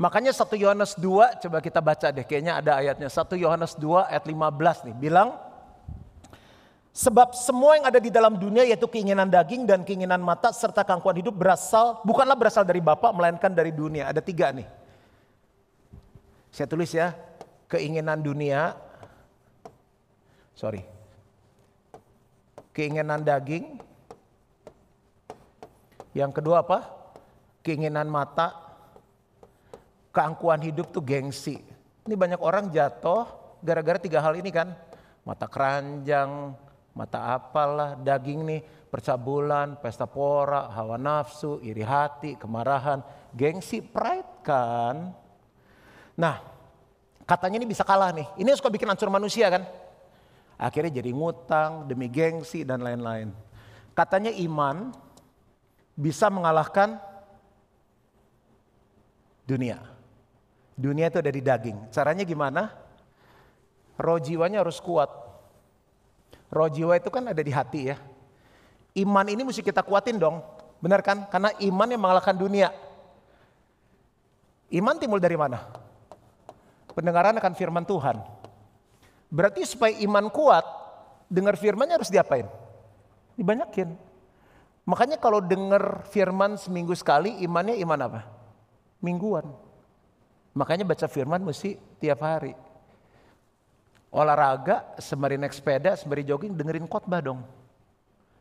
Makanya 0.00 0.32
1 0.32 0.56
Yohanes 0.56 0.96
2, 0.96 1.44
coba 1.44 1.60
kita 1.60 1.84
baca 1.84 2.08
deh, 2.08 2.24
kayaknya 2.24 2.56
ada 2.56 2.80
ayatnya. 2.80 3.12
1 3.12 3.36
Yohanes 3.36 3.76
2 3.76 4.08
ayat 4.08 4.24
15 4.24 4.88
nih, 4.88 4.94
bilang, 4.96 5.36
Sebab 6.90 7.38
semua 7.38 7.78
yang 7.78 7.86
ada 7.86 8.02
di 8.02 8.10
dalam 8.10 8.34
dunia 8.34 8.66
yaitu 8.66 8.90
keinginan 8.90 9.30
daging 9.30 9.62
dan 9.62 9.86
keinginan 9.86 10.18
mata 10.18 10.50
serta 10.50 10.82
kangkuan 10.82 11.14
hidup 11.22 11.38
berasal, 11.38 12.02
bukanlah 12.02 12.34
berasal 12.34 12.66
dari 12.66 12.82
Bapak 12.82 13.14
melainkan 13.14 13.54
dari 13.54 13.70
dunia. 13.70 14.10
Ada 14.10 14.18
tiga 14.18 14.50
nih. 14.50 14.66
Saya 16.50 16.66
tulis 16.66 16.90
ya, 16.90 17.14
keinginan 17.70 18.18
dunia, 18.18 18.74
sorry, 20.58 20.82
keinginan 22.74 23.22
daging, 23.22 23.78
yang 26.10 26.34
kedua 26.34 26.66
apa? 26.66 26.90
Keinginan 27.62 28.10
mata, 28.10 28.50
keangkuhan 30.10 30.58
hidup 30.58 30.90
tuh 30.90 31.06
gengsi. 31.06 31.62
Ini 32.02 32.14
banyak 32.18 32.42
orang 32.42 32.74
jatuh 32.74 33.30
gara-gara 33.62 34.02
tiga 34.02 34.18
hal 34.18 34.34
ini 34.34 34.50
kan. 34.50 34.74
Mata 35.22 35.46
keranjang, 35.46 36.58
mata 36.94 37.38
apalah, 37.38 37.94
daging 37.94 38.40
nih, 38.44 38.60
percabulan, 38.90 39.78
pesta 39.78 40.04
pora, 40.04 40.68
hawa 40.74 40.98
nafsu, 40.98 41.62
iri 41.62 41.86
hati, 41.86 42.34
kemarahan, 42.34 43.00
gengsi, 43.32 43.78
pride 43.80 44.42
kan. 44.42 45.14
Nah, 46.18 46.36
katanya 47.24 47.62
ini 47.62 47.68
bisa 47.70 47.86
kalah 47.86 48.10
nih. 48.10 48.26
Ini 48.36 48.48
suka 48.58 48.68
bikin 48.68 48.90
hancur 48.90 49.08
manusia 49.08 49.46
kan. 49.48 49.62
Akhirnya 50.60 51.00
jadi 51.00 51.08
ngutang 51.14 51.88
demi 51.88 52.10
gengsi 52.10 52.66
dan 52.66 52.84
lain-lain. 52.84 53.32
Katanya 53.96 54.28
iman 54.44 54.92
bisa 55.96 56.28
mengalahkan 56.28 57.00
dunia. 59.48 59.80
Dunia 60.76 61.08
itu 61.08 61.20
ada 61.20 61.32
di 61.32 61.40
daging. 61.40 61.92
Caranya 61.92 62.24
gimana? 62.28 62.72
Roh 64.00 64.20
jiwanya 64.20 64.60
harus 64.64 64.80
kuat. 64.80 65.29
Roh 66.50 66.66
jiwa 66.66 66.98
itu 66.98 67.08
kan 67.08 67.30
ada 67.30 67.38
di 67.38 67.54
hati 67.54 67.94
ya. 67.94 67.96
Iman 68.98 69.26
ini 69.30 69.46
mesti 69.46 69.62
kita 69.62 69.86
kuatin 69.86 70.18
dong. 70.18 70.42
Benar 70.82 71.00
kan? 71.00 71.30
Karena 71.30 71.54
iman 71.62 71.88
yang 71.88 72.02
mengalahkan 72.02 72.34
dunia. 72.34 72.74
Iman 74.70 74.98
timbul 74.98 75.22
dari 75.22 75.38
mana? 75.38 75.62
Pendengaran 76.90 77.38
akan 77.38 77.54
firman 77.54 77.86
Tuhan. 77.86 78.18
Berarti 79.30 79.62
supaya 79.62 79.94
iman 80.02 80.26
kuat, 80.26 80.66
dengar 81.30 81.54
firmannya 81.54 82.02
harus 82.02 82.10
diapain? 82.10 82.50
Dibanyakin. 83.38 83.94
Makanya 84.90 85.22
kalau 85.22 85.38
dengar 85.38 86.02
firman 86.10 86.58
seminggu 86.58 86.98
sekali, 86.98 87.38
imannya 87.46 87.78
iman 87.86 88.00
apa? 88.10 88.20
Mingguan. 88.98 89.46
Makanya 90.50 90.82
baca 90.82 91.06
firman 91.06 91.46
mesti 91.46 91.78
tiap 92.02 92.26
hari. 92.26 92.58
Olahraga, 94.10 94.82
sembari 94.98 95.38
naik 95.38 95.54
sepeda, 95.54 95.94
sembari 95.94 96.26
jogging, 96.26 96.50
dengerin 96.58 96.82
khotbah 96.90 97.22
dong. 97.22 97.46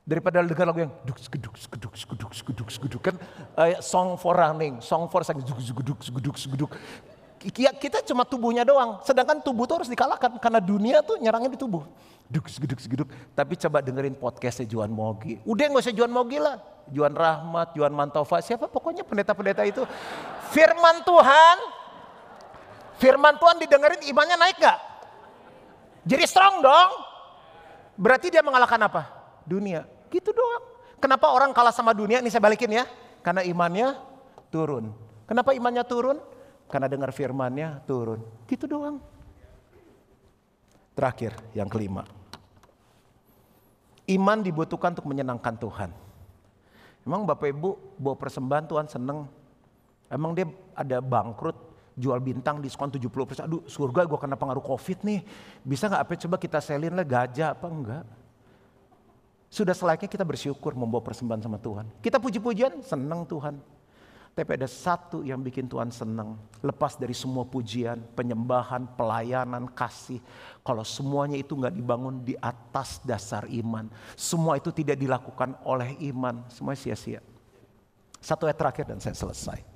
Daripada 0.02 0.42
dengar 0.42 0.66
lagu 0.74 0.82
yang 0.82 0.94
duk 1.06 1.22
geduk 1.22 1.54
geduk 1.70 1.94
geduk 1.94 2.32
geduk 2.34 2.70
geduk 2.82 3.02
kan 3.06 3.16
uh, 3.54 3.78
song 3.78 4.18
for 4.18 4.34
running, 4.34 4.82
song 4.82 5.06
for 5.06 5.22
sang 5.22 5.38
geduk 5.38 5.62
geduk 5.62 6.02
geduk 6.02 6.34
geduk. 6.34 6.72
Kita 7.54 8.02
cuma 8.02 8.26
tubuhnya 8.26 8.66
doang, 8.66 8.98
sedangkan 9.06 9.46
tubuh 9.46 9.70
tuh 9.70 9.86
harus 9.86 9.90
dikalahkan 9.94 10.42
karena 10.42 10.58
dunia 10.58 11.06
tuh 11.06 11.22
nyerangnya 11.22 11.54
di 11.54 11.62
tubuh. 11.62 11.86
Duk 12.26 12.50
geduk 12.50 12.82
geduk. 12.82 13.08
Tapi 13.38 13.54
coba 13.62 13.86
dengerin 13.86 14.18
podcastnya 14.18 14.66
Juan 14.66 14.90
Mogi. 14.90 15.38
Udah 15.46 15.70
nggak 15.70 15.86
usah 15.86 15.94
Juan 15.94 16.10
Mogi 16.10 16.42
lah, 16.42 16.58
Juan 16.90 17.14
Rahmat, 17.14 17.78
Juan 17.78 17.94
Mantova, 17.94 18.42
siapa 18.42 18.66
pokoknya 18.66 19.06
pendeta-pendeta 19.06 19.62
itu. 19.70 19.86
Firman 20.50 21.06
Tuhan, 21.06 21.58
firman 22.98 23.38
Tuhan 23.38 23.62
didengerin 23.62 24.02
imannya 24.10 24.38
naik 24.42 24.58
gak? 24.58 24.89
Jadi 26.10 26.26
strong 26.26 26.66
dong. 26.66 26.90
Berarti 27.94 28.34
dia 28.34 28.42
mengalahkan 28.42 28.82
apa? 28.82 29.14
Dunia. 29.46 29.86
Gitu 30.10 30.34
doang. 30.34 30.66
Kenapa 30.98 31.30
orang 31.30 31.54
kalah 31.54 31.72
sama 31.72 31.94
dunia? 31.94 32.18
Ini 32.18 32.34
saya 32.34 32.42
balikin 32.42 32.74
ya. 32.74 32.90
Karena 33.22 33.46
imannya 33.46 33.94
turun. 34.50 34.90
Kenapa 35.30 35.54
imannya 35.54 35.86
turun? 35.86 36.18
Karena 36.66 36.90
dengar 36.90 37.14
firmannya 37.14 37.86
turun. 37.86 38.26
Gitu 38.50 38.66
doang. 38.66 38.98
Terakhir, 40.98 41.38
yang 41.54 41.70
kelima. 41.70 42.04
Iman 44.10 44.42
dibutuhkan 44.42 44.98
untuk 44.98 45.06
menyenangkan 45.06 45.54
Tuhan. 45.62 45.94
Emang 47.06 47.24
Bapak 47.30 47.54
Ibu 47.54 47.96
bawa 48.02 48.18
persembahan 48.18 48.66
Tuhan 48.66 48.88
seneng. 48.90 49.30
Emang 50.10 50.34
dia 50.34 50.50
ada 50.74 50.98
bangkrut, 51.00 51.56
jual 51.98 52.20
bintang 52.22 52.62
diskon 52.62 52.92
70%. 52.92 53.46
Aduh 53.46 53.64
surga 53.66 54.06
gue 54.06 54.20
kena 54.20 54.36
pengaruh 54.36 54.62
covid 54.62 55.02
nih. 55.06 55.24
Bisa 55.64 55.90
gak 55.90 56.04
apa 56.06 56.14
coba 56.20 56.36
kita 56.38 56.60
selin 56.60 56.94
lah 56.94 57.08
gajah 57.08 57.54
apa 57.54 57.68
enggak. 57.70 58.04
Sudah 59.50 59.74
selayaknya 59.74 60.10
kita 60.10 60.22
bersyukur 60.22 60.78
membawa 60.78 61.02
persembahan 61.02 61.42
sama 61.42 61.58
Tuhan. 61.58 61.90
Kita 62.06 62.22
puji-pujian, 62.22 62.86
senang 62.86 63.26
Tuhan. 63.26 63.58
Tapi 64.38 64.56
ada 64.56 64.70
satu 64.70 65.26
yang 65.26 65.42
bikin 65.42 65.66
Tuhan 65.66 65.90
senang. 65.90 66.38
Lepas 66.62 66.96
dari 66.96 67.18
semua 67.18 67.44
pujian, 67.44 68.00
penyembahan, 68.14 68.86
pelayanan, 68.94 69.68
kasih. 69.74 70.22
Kalau 70.62 70.86
semuanya 70.86 71.36
itu 71.36 71.58
nggak 71.58 71.76
dibangun 71.76 72.22
di 72.24 72.38
atas 72.40 73.02
dasar 73.02 73.50
iman. 73.50 73.90
Semua 74.14 74.56
itu 74.56 74.70
tidak 74.70 75.02
dilakukan 75.02 75.58
oleh 75.66 75.98
iman. 76.14 76.46
Semua 76.48 76.78
sia-sia. 76.78 77.20
Satu 78.22 78.46
ayat 78.46 78.56
terakhir 78.62 78.86
dan 78.86 79.02
saya 79.02 79.18
selesai. 79.18 79.69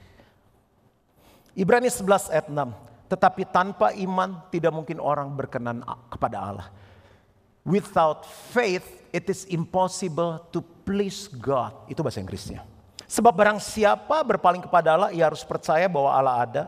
Ibrani 1.54 1.90
11 1.90 2.34
ayat 2.34 2.48
6. 2.50 3.10
Tetapi 3.14 3.46
tanpa 3.46 3.94
iman 3.94 4.42
tidak 4.50 4.74
mungkin 4.74 4.98
orang 4.98 5.30
berkenan 5.38 5.86
kepada 6.10 6.38
Allah. 6.42 6.68
Without 7.62 8.26
faith 8.26 8.84
it 9.14 9.30
is 9.30 9.46
impossible 9.48 10.42
to 10.50 10.66
please 10.82 11.30
God. 11.30 11.78
Itu 11.86 12.02
bahasa 12.02 12.20
Inggrisnya. 12.20 12.66
Sebab 13.06 13.30
barang 13.30 13.62
siapa 13.62 14.26
berpaling 14.26 14.66
kepada 14.66 14.98
Allah, 14.98 15.10
ia 15.14 15.30
harus 15.30 15.46
percaya 15.46 15.86
bahwa 15.86 16.10
Allah 16.10 16.36
ada 16.42 16.64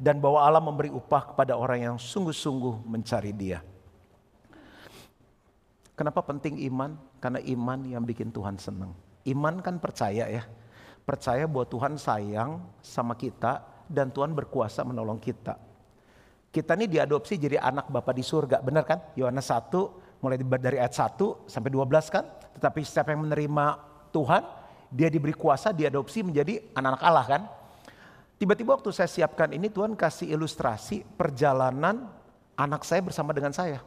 dan 0.00 0.16
bahwa 0.16 0.40
Allah 0.40 0.64
memberi 0.64 0.88
upah 0.88 1.36
kepada 1.36 1.52
orang 1.52 1.92
yang 1.92 1.96
sungguh-sungguh 2.00 2.88
mencari 2.88 3.36
dia. 3.36 3.60
Kenapa 5.92 6.24
penting 6.24 6.56
iman? 6.72 6.96
Karena 7.20 7.44
iman 7.44 7.78
yang 7.84 8.00
bikin 8.08 8.32
Tuhan 8.32 8.56
senang. 8.56 8.96
Iman 9.28 9.60
kan 9.60 9.76
percaya 9.76 10.24
ya. 10.24 10.48
Percaya 11.04 11.44
bahwa 11.44 11.68
Tuhan 11.68 12.00
sayang 12.00 12.64
sama 12.80 13.12
kita 13.12 13.60
dan 13.90 14.14
Tuhan 14.14 14.30
berkuasa 14.30 14.86
menolong 14.86 15.18
kita. 15.18 15.58
Kita 16.50 16.78
ini 16.78 16.86
diadopsi 16.86 17.38
jadi 17.38 17.58
anak 17.58 17.90
Bapa 17.90 18.14
di 18.14 18.22
surga, 18.22 18.62
benar 18.62 18.86
kan? 18.86 18.98
Yohanes 19.18 19.50
1 19.50 20.22
mulai 20.22 20.38
dari 20.38 20.78
ayat 20.78 20.94
1 20.94 21.50
sampai 21.50 21.70
12 21.70 22.10
kan. 22.10 22.24
Tetapi 22.58 22.80
setiap 22.86 23.10
yang 23.10 23.26
menerima 23.26 23.64
Tuhan, 24.10 24.42
dia 24.90 25.06
diberi 25.06 25.34
kuasa 25.34 25.70
diadopsi 25.70 26.26
menjadi 26.26 26.58
anak-anak 26.74 27.02
Allah 27.02 27.26
kan. 27.26 27.42
Tiba-tiba 28.40 28.74
waktu 28.74 28.90
saya 28.90 29.06
siapkan 29.06 29.52
ini 29.52 29.68
Tuhan 29.70 29.94
kasih 29.94 30.32
ilustrasi 30.32 31.04
perjalanan 31.14 32.08
anak 32.58 32.82
saya 32.82 33.04
bersama 33.04 33.30
dengan 33.36 33.52
saya. 33.54 33.78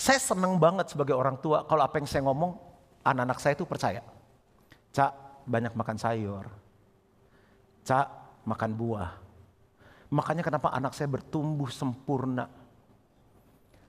Saya 0.00 0.16
senang 0.16 0.56
banget 0.56 0.94
sebagai 0.94 1.12
orang 1.12 1.36
tua 1.42 1.66
kalau 1.68 1.84
apa 1.84 2.00
yang 2.00 2.08
saya 2.08 2.24
ngomong 2.24 2.56
anak-anak 3.04 3.38
saya 3.42 3.52
itu 3.52 3.66
percaya. 3.68 4.00
Cak 4.90 5.12
banyak 5.46 5.72
makan 5.74 5.96
sayur. 5.96 6.46
Cak 7.86 8.06
makan 8.46 8.70
buah. 8.74 9.10
Makanya 10.10 10.42
kenapa 10.42 10.74
anak 10.74 10.92
saya 10.94 11.06
bertumbuh 11.06 11.70
sempurna. 11.70 12.50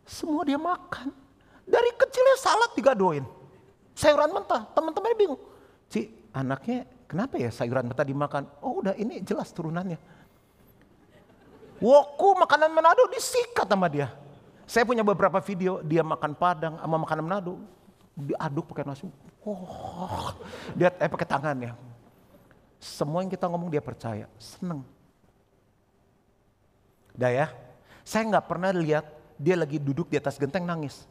Semua 0.05 0.45
dia 0.45 0.61
makan. 0.61 1.09
Dari 1.65 1.89
kecilnya 1.97 2.37
salad 2.37 2.71
digadoin. 2.77 3.25
Sayuran 3.97 4.29
mentah, 4.33 4.69
teman-temannya 4.73 5.17
bingung. 5.17 5.41
Ci, 5.89 6.09
anaknya 6.31 6.87
kenapa 7.09 7.35
ya 7.41 7.49
sayuran 7.49 7.89
mentah 7.89 8.05
dimakan? 8.05 8.43
Oh 8.61 8.79
udah 8.79 8.95
ini 8.95 9.19
jelas 9.25 9.49
turunannya. 9.51 9.97
Woku 11.81 12.37
makanan 12.37 12.69
Manado 12.69 13.09
disikat 13.09 13.65
sama 13.65 13.89
dia. 13.89 14.13
Saya 14.69 14.85
punya 14.85 15.01
beberapa 15.01 15.41
video 15.41 15.81
dia 15.81 16.05
makan 16.05 16.37
padang 16.37 16.77
sama 16.77 16.97
makanan 17.01 17.23
Manado. 17.25 17.57
Diaduk 18.13 18.69
pakai 18.69 18.85
nasi. 18.85 19.09
Oh, 19.41 20.37
dia 20.77 20.93
eh, 21.01 21.09
pakai 21.09 21.25
tangannya. 21.25 21.73
Semua 22.77 23.25
yang 23.25 23.29
kita 23.29 23.49
ngomong 23.49 23.73
dia 23.73 23.81
percaya, 23.81 24.29
seneng. 24.37 24.85
Dah 27.13 27.29
ya, 27.29 27.47
saya 28.05 28.25
nggak 28.29 28.45
pernah 28.45 28.69
lihat 28.73 29.05
dia 29.37 29.57
lagi 29.57 29.81
duduk 29.81 30.09
di 30.09 30.17
atas 30.17 30.37
genteng 30.37 30.65
nangis. 30.65 31.05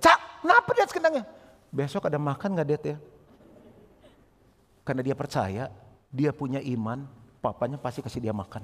Cak, 0.00 0.44
kenapa 0.44 0.70
di 0.76 0.80
atas 0.84 0.92
gentengnya? 0.92 1.24
Besok 1.72 2.08
ada 2.08 2.20
makan 2.20 2.52
nggak 2.56 2.68
dia 2.68 2.78
ya? 2.94 2.98
Karena 4.84 5.00
dia 5.00 5.16
percaya, 5.16 5.64
dia 6.12 6.30
punya 6.36 6.60
iman, 6.60 7.08
papanya 7.40 7.80
pasti 7.80 8.04
kasih 8.04 8.20
dia 8.20 8.36
makan. 8.36 8.60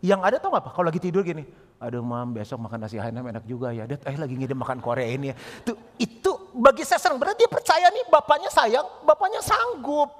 Yang 0.00 0.20
ada 0.24 0.36
tau 0.40 0.48
gak 0.56 0.64
apa? 0.64 0.70
Kalau 0.72 0.86
lagi 0.88 1.02
tidur 1.02 1.20
gini, 1.20 1.44
aduh 1.76 2.00
mam 2.00 2.32
besok 2.32 2.56
makan 2.56 2.88
nasi 2.88 2.96
Hainam 2.96 3.28
enak 3.28 3.44
juga 3.44 3.68
ya. 3.68 3.84
Dia 3.84 4.00
eh 4.08 4.16
lagi 4.16 4.32
ngide 4.32 4.56
makan 4.56 4.80
Korea 4.80 5.04
ini 5.04 5.28
ya. 5.28 5.36
Tuh, 5.60 5.76
itu 6.00 6.32
bagi 6.54 6.82
saya 6.82 6.98
senang. 6.98 7.18
Berarti 7.20 7.44
dia 7.44 7.50
percaya 7.50 7.86
nih 7.90 8.04
bapaknya 8.10 8.50
sayang, 8.50 8.86
bapaknya 9.06 9.40
sanggup. 9.42 10.10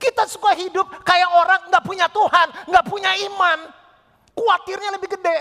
Kita 0.00 0.24
suka 0.24 0.56
hidup 0.56 0.88
kayak 1.04 1.28
orang 1.28 1.60
nggak 1.68 1.84
punya 1.84 2.06
Tuhan, 2.08 2.48
nggak 2.68 2.84
punya 2.88 3.10
iman. 3.28 3.58
Kuatirnya 4.32 4.96
lebih 4.96 5.12
gede. 5.12 5.38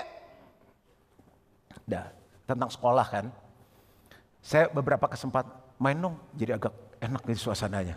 Dah, 1.88 2.12
tentang 2.44 2.68
sekolah 2.68 3.08
kan. 3.08 3.26
Saya 4.44 4.68
beberapa 4.72 5.08
kesempatan 5.08 5.52
main 5.80 5.96
dong, 5.96 6.16
jadi 6.36 6.60
agak 6.60 6.76
enak 7.00 7.24
nih 7.24 7.40
suasananya. 7.40 7.96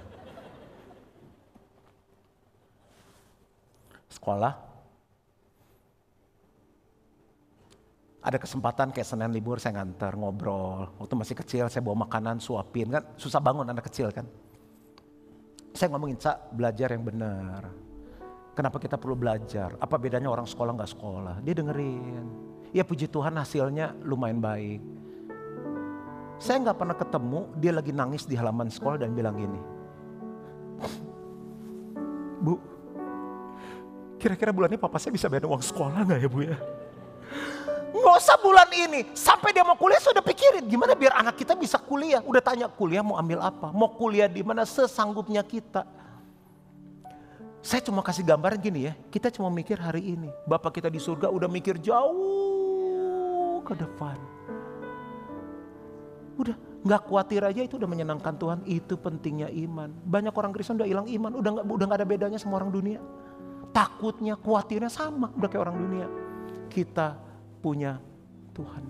Sekolah, 4.12 4.54
ada 8.22 8.38
kesempatan 8.38 8.94
kayak 8.94 9.06
Senin 9.06 9.34
libur 9.34 9.58
saya 9.58 9.82
nganter 9.82 10.14
ngobrol. 10.14 10.94
Waktu 11.02 11.14
masih 11.18 11.34
kecil 11.34 11.66
saya 11.66 11.82
bawa 11.82 12.06
makanan 12.06 12.38
suapin 12.38 12.88
kan 12.88 13.02
susah 13.18 13.42
bangun 13.42 13.66
anak 13.66 13.90
kecil 13.90 14.14
kan. 14.14 14.24
Saya 15.74 15.88
ngomongin, 15.90 16.20
Cak 16.20 16.52
belajar 16.52 16.92
yang 16.92 17.00
benar 17.00 17.72
Kenapa 18.52 18.76
kita 18.76 19.00
perlu 19.00 19.16
belajar? 19.16 19.80
Apa 19.80 19.96
bedanya 19.96 20.28
orang 20.28 20.44
sekolah 20.44 20.76
nggak 20.76 20.92
sekolah? 20.92 21.34
Dia 21.40 21.56
dengerin. 21.56 22.24
Ya 22.76 22.84
puji 22.84 23.08
Tuhan 23.08 23.32
hasilnya 23.32 23.96
lumayan 24.04 24.44
baik. 24.44 24.80
Saya 26.36 26.60
nggak 26.60 26.76
pernah 26.76 26.96
ketemu 26.96 27.40
dia 27.56 27.72
lagi 27.72 27.92
nangis 27.96 28.28
di 28.28 28.36
halaman 28.36 28.68
sekolah 28.68 29.00
dan 29.00 29.16
bilang 29.16 29.40
gini. 29.40 29.60
Bu, 32.44 32.58
kira-kira 34.20 34.52
bulan 34.52 34.68
ini 34.74 34.80
papa 34.80 35.00
saya 35.00 35.16
bisa 35.16 35.32
bayar 35.32 35.48
uang 35.48 35.62
sekolah 35.64 36.04
nggak 36.04 36.20
ya 36.20 36.28
bu 36.28 36.40
ya? 36.44 36.56
Nggak 37.92 38.14
usah 38.24 38.36
bulan 38.40 38.68
ini, 38.72 39.04
sampai 39.12 39.52
dia 39.52 39.60
mau 39.60 39.76
kuliah 39.76 40.00
sudah 40.00 40.24
pikirin 40.24 40.64
gimana 40.64 40.96
biar 40.96 41.12
anak 41.12 41.36
kita 41.36 41.52
bisa 41.52 41.76
kuliah. 41.76 42.24
Udah 42.24 42.40
tanya 42.40 42.64
kuliah 42.64 43.04
mau 43.04 43.20
ambil 43.20 43.44
apa, 43.44 43.68
mau 43.68 43.92
kuliah 43.92 44.32
di 44.32 44.40
mana 44.40 44.64
sesanggupnya 44.64 45.44
kita. 45.44 45.84
Saya 47.62 47.84
cuma 47.84 48.02
kasih 48.02 48.26
gambaran 48.26 48.58
gini 48.58 48.90
ya, 48.90 48.96
kita 49.12 49.28
cuma 49.30 49.52
mikir 49.52 49.76
hari 49.76 50.16
ini. 50.16 50.32
Bapak 50.48 50.80
kita 50.80 50.88
di 50.88 50.98
surga 50.98 51.28
udah 51.30 51.46
mikir 51.46 51.78
jauh 51.78 53.62
ke 53.62 53.76
depan. 53.76 54.16
Udah 56.40 56.56
nggak 56.82 57.00
khawatir 57.06 57.44
aja 57.44 57.60
itu 57.62 57.76
udah 57.76 57.86
menyenangkan 57.86 58.34
Tuhan. 58.40 58.64
Itu 58.66 58.96
pentingnya 58.98 59.52
iman. 59.52 59.92
Banyak 60.02 60.34
orang 60.34 60.50
Kristen 60.56 60.80
udah 60.80 60.88
hilang 60.88 61.06
iman, 61.06 61.38
udah 61.38 61.50
nggak 61.60 61.64
udah 61.68 61.86
nggak 61.86 62.00
ada 62.02 62.08
bedanya 62.08 62.38
sama 62.40 62.56
orang 62.56 62.72
dunia. 62.72 62.98
Takutnya, 63.70 64.34
khawatirnya 64.40 64.90
sama, 64.90 65.30
udah 65.36 65.48
kayak 65.48 65.62
orang 65.62 65.76
dunia. 65.76 66.06
Kita 66.66 67.31
punya 67.62 68.02
Tuhan. 68.50 68.82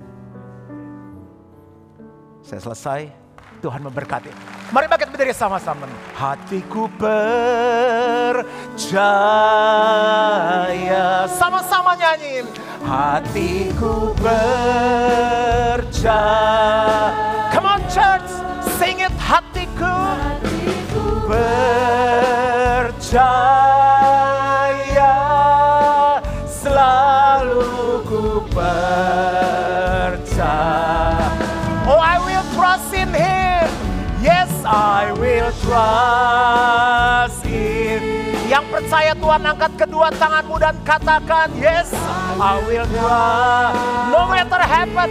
Saya 2.41 2.59
selesai, 2.65 3.13
Tuhan 3.61 3.85
memberkati. 3.85 4.33
Mari 4.73 4.89
kita 4.89 5.13
berdiri 5.13 5.37
sama-sama. 5.37 5.85
Hatiku 6.17 6.89
percaya. 6.97 8.41
Sama-sama 11.29 11.93
nyanyiin. 11.95 12.49
Hatiku 12.83 14.17
percaya. 14.17 14.65
Come 17.53 17.69
on 17.69 17.85
church, 17.93 18.27
sing 18.81 19.05
it 19.05 19.13
hatiku. 19.21 20.17
Percaya 21.29 22.03
trust 35.73 37.41
in. 37.49 38.03
Yang 38.53 38.65
percaya 38.69 39.17
Tuhan 39.17 39.41
angkat 39.41 39.73
kedua 39.81 40.13
tanganmu 40.13 40.61
dan 40.61 40.77
katakan, 40.85 41.49
Yes, 41.57 41.89
I 42.37 42.61
will 42.69 42.85
trust. 42.93 43.81
No 44.13 44.29
matter 44.29 44.61
happen, 44.61 45.09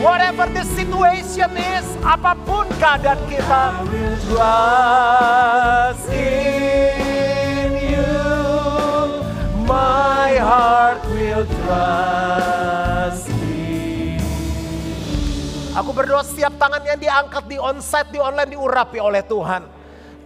whatever 0.00 0.48
the 0.48 0.64
situation 0.72 1.52
is, 1.76 1.84
apa 2.00 2.32
pun 2.48 2.64
keadaan 2.80 3.20
kita, 3.28 3.84
trust 4.32 6.08
in 6.08 7.76
you. 7.76 8.16
My 9.68 10.40
heart 10.40 11.04
will 11.12 11.44
trust 11.44 13.28
Aku 15.70 15.94
berdoa 15.94 16.20
setiap 16.26 16.58
tangan 16.58 16.82
yang 16.82 16.98
diangkat 16.98 17.46
di 17.46 17.56
onsite, 17.56 18.10
di 18.12 18.18
online 18.20 18.52
diurapi 18.52 18.98
oleh 19.00 19.22
Tuhan. 19.24 19.79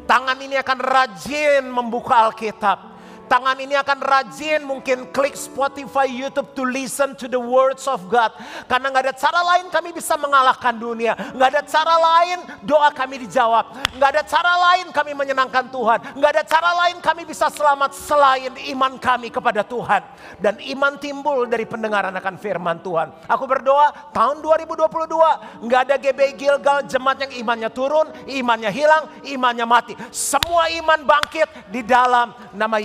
Tangan 0.05 0.36
ini 0.36 0.61
akan 0.61 0.78
rajin 0.84 1.64
membuka 1.64 2.28
Alkitab. 2.28 2.93
Tangan 3.24 3.56
ini 3.56 3.72
akan 3.74 3.98
rajin 4.04 4.60
mungkin 4.62 5.08
klik 5.10 5.32
Spotify, 5.34 6.06
YouTube 6.06 6.52
to 6.52 6.62
listen 6.62 7.16
to 7.16 7.26
the 7.26 7.40
words 7.40 7.88
of 7.88 8.04
God. 8.12 8.36
Karena 8.68 8.92
nggak 8.92 9.04
ada 9.10 9.14
cara 9.16 9.40
lain 9.40 9.66
kami 9.72 9.90
bisa 9.96 10.14
mengalahkan 10.20 10.76
dunia. 10.76 11.16
Nggak 11.32 11.48
ada 11.56 11.62
cara 11.64 11.94
lain 11.96 12.38
doa 12.62 12.92
kami 12.92 13.24
dijawab. 13.24 13.96
Nggak 13.96 14.10
ada 14.14 14.22
cara 14.22 14.52
lain 14.70 14.86
kami 14.92 15.12
menyenangkan 15.16 15.66
Tuhan. 15.72 15.98
Nggak 16.20 16.30
ada 16.36 16.44
cara 16.44 16.70
lain 16.84 16.96
kami 17.00 17.22
bisa 17.24 17.48
selamat 17.48 17.90
selain 17.96 18.52
iman 18.76 19.00
kami 19.00 19.32
kepada 19.32 19.64
Tuhan. 19.64 20.02
Dan 20.38 20.60
iman 20.76 21.00
timbul 21.00 21.48
dari 21.48 21.64
pendengaran 21.64 22.12
akan 22.12 22.34
firman 22.36 22.84
Tuhan. 22.84 23.08
Aku 23.26 23.48
berdoa 23.48 24.12
tahun 24.12 24.44
2022 24.44 25.64
nggak 25.64 25.80
ada 25.90 25.96
GBI 25.96 26.32
Gilgal 26.36 26.78
jemaat 26.84 27.24
yang 27.24 27.32
imannya 27.40 27.70
turun, 27.72 28.12
imannya 28.28 28.70
hilang, 28.70 29.08
imannya 29.24 29.66
mati. 29.66 29.94
Semua 30.12 30.68
iman 30.70 31.00
bangkit 31.02 31.72
di 31.72 31.80
dalam 31.80 32.36
nama 32.52 32.76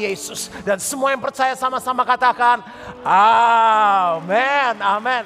Dan 0.63 0.79
semua 0.79 1.11
yang 1.11 1.19
percaya 1.19 1.57
sama-sama 1.59 2.07
katakan, 2.07 2.63
Amin, 3.03 4.73
Amin. 4.79 5.23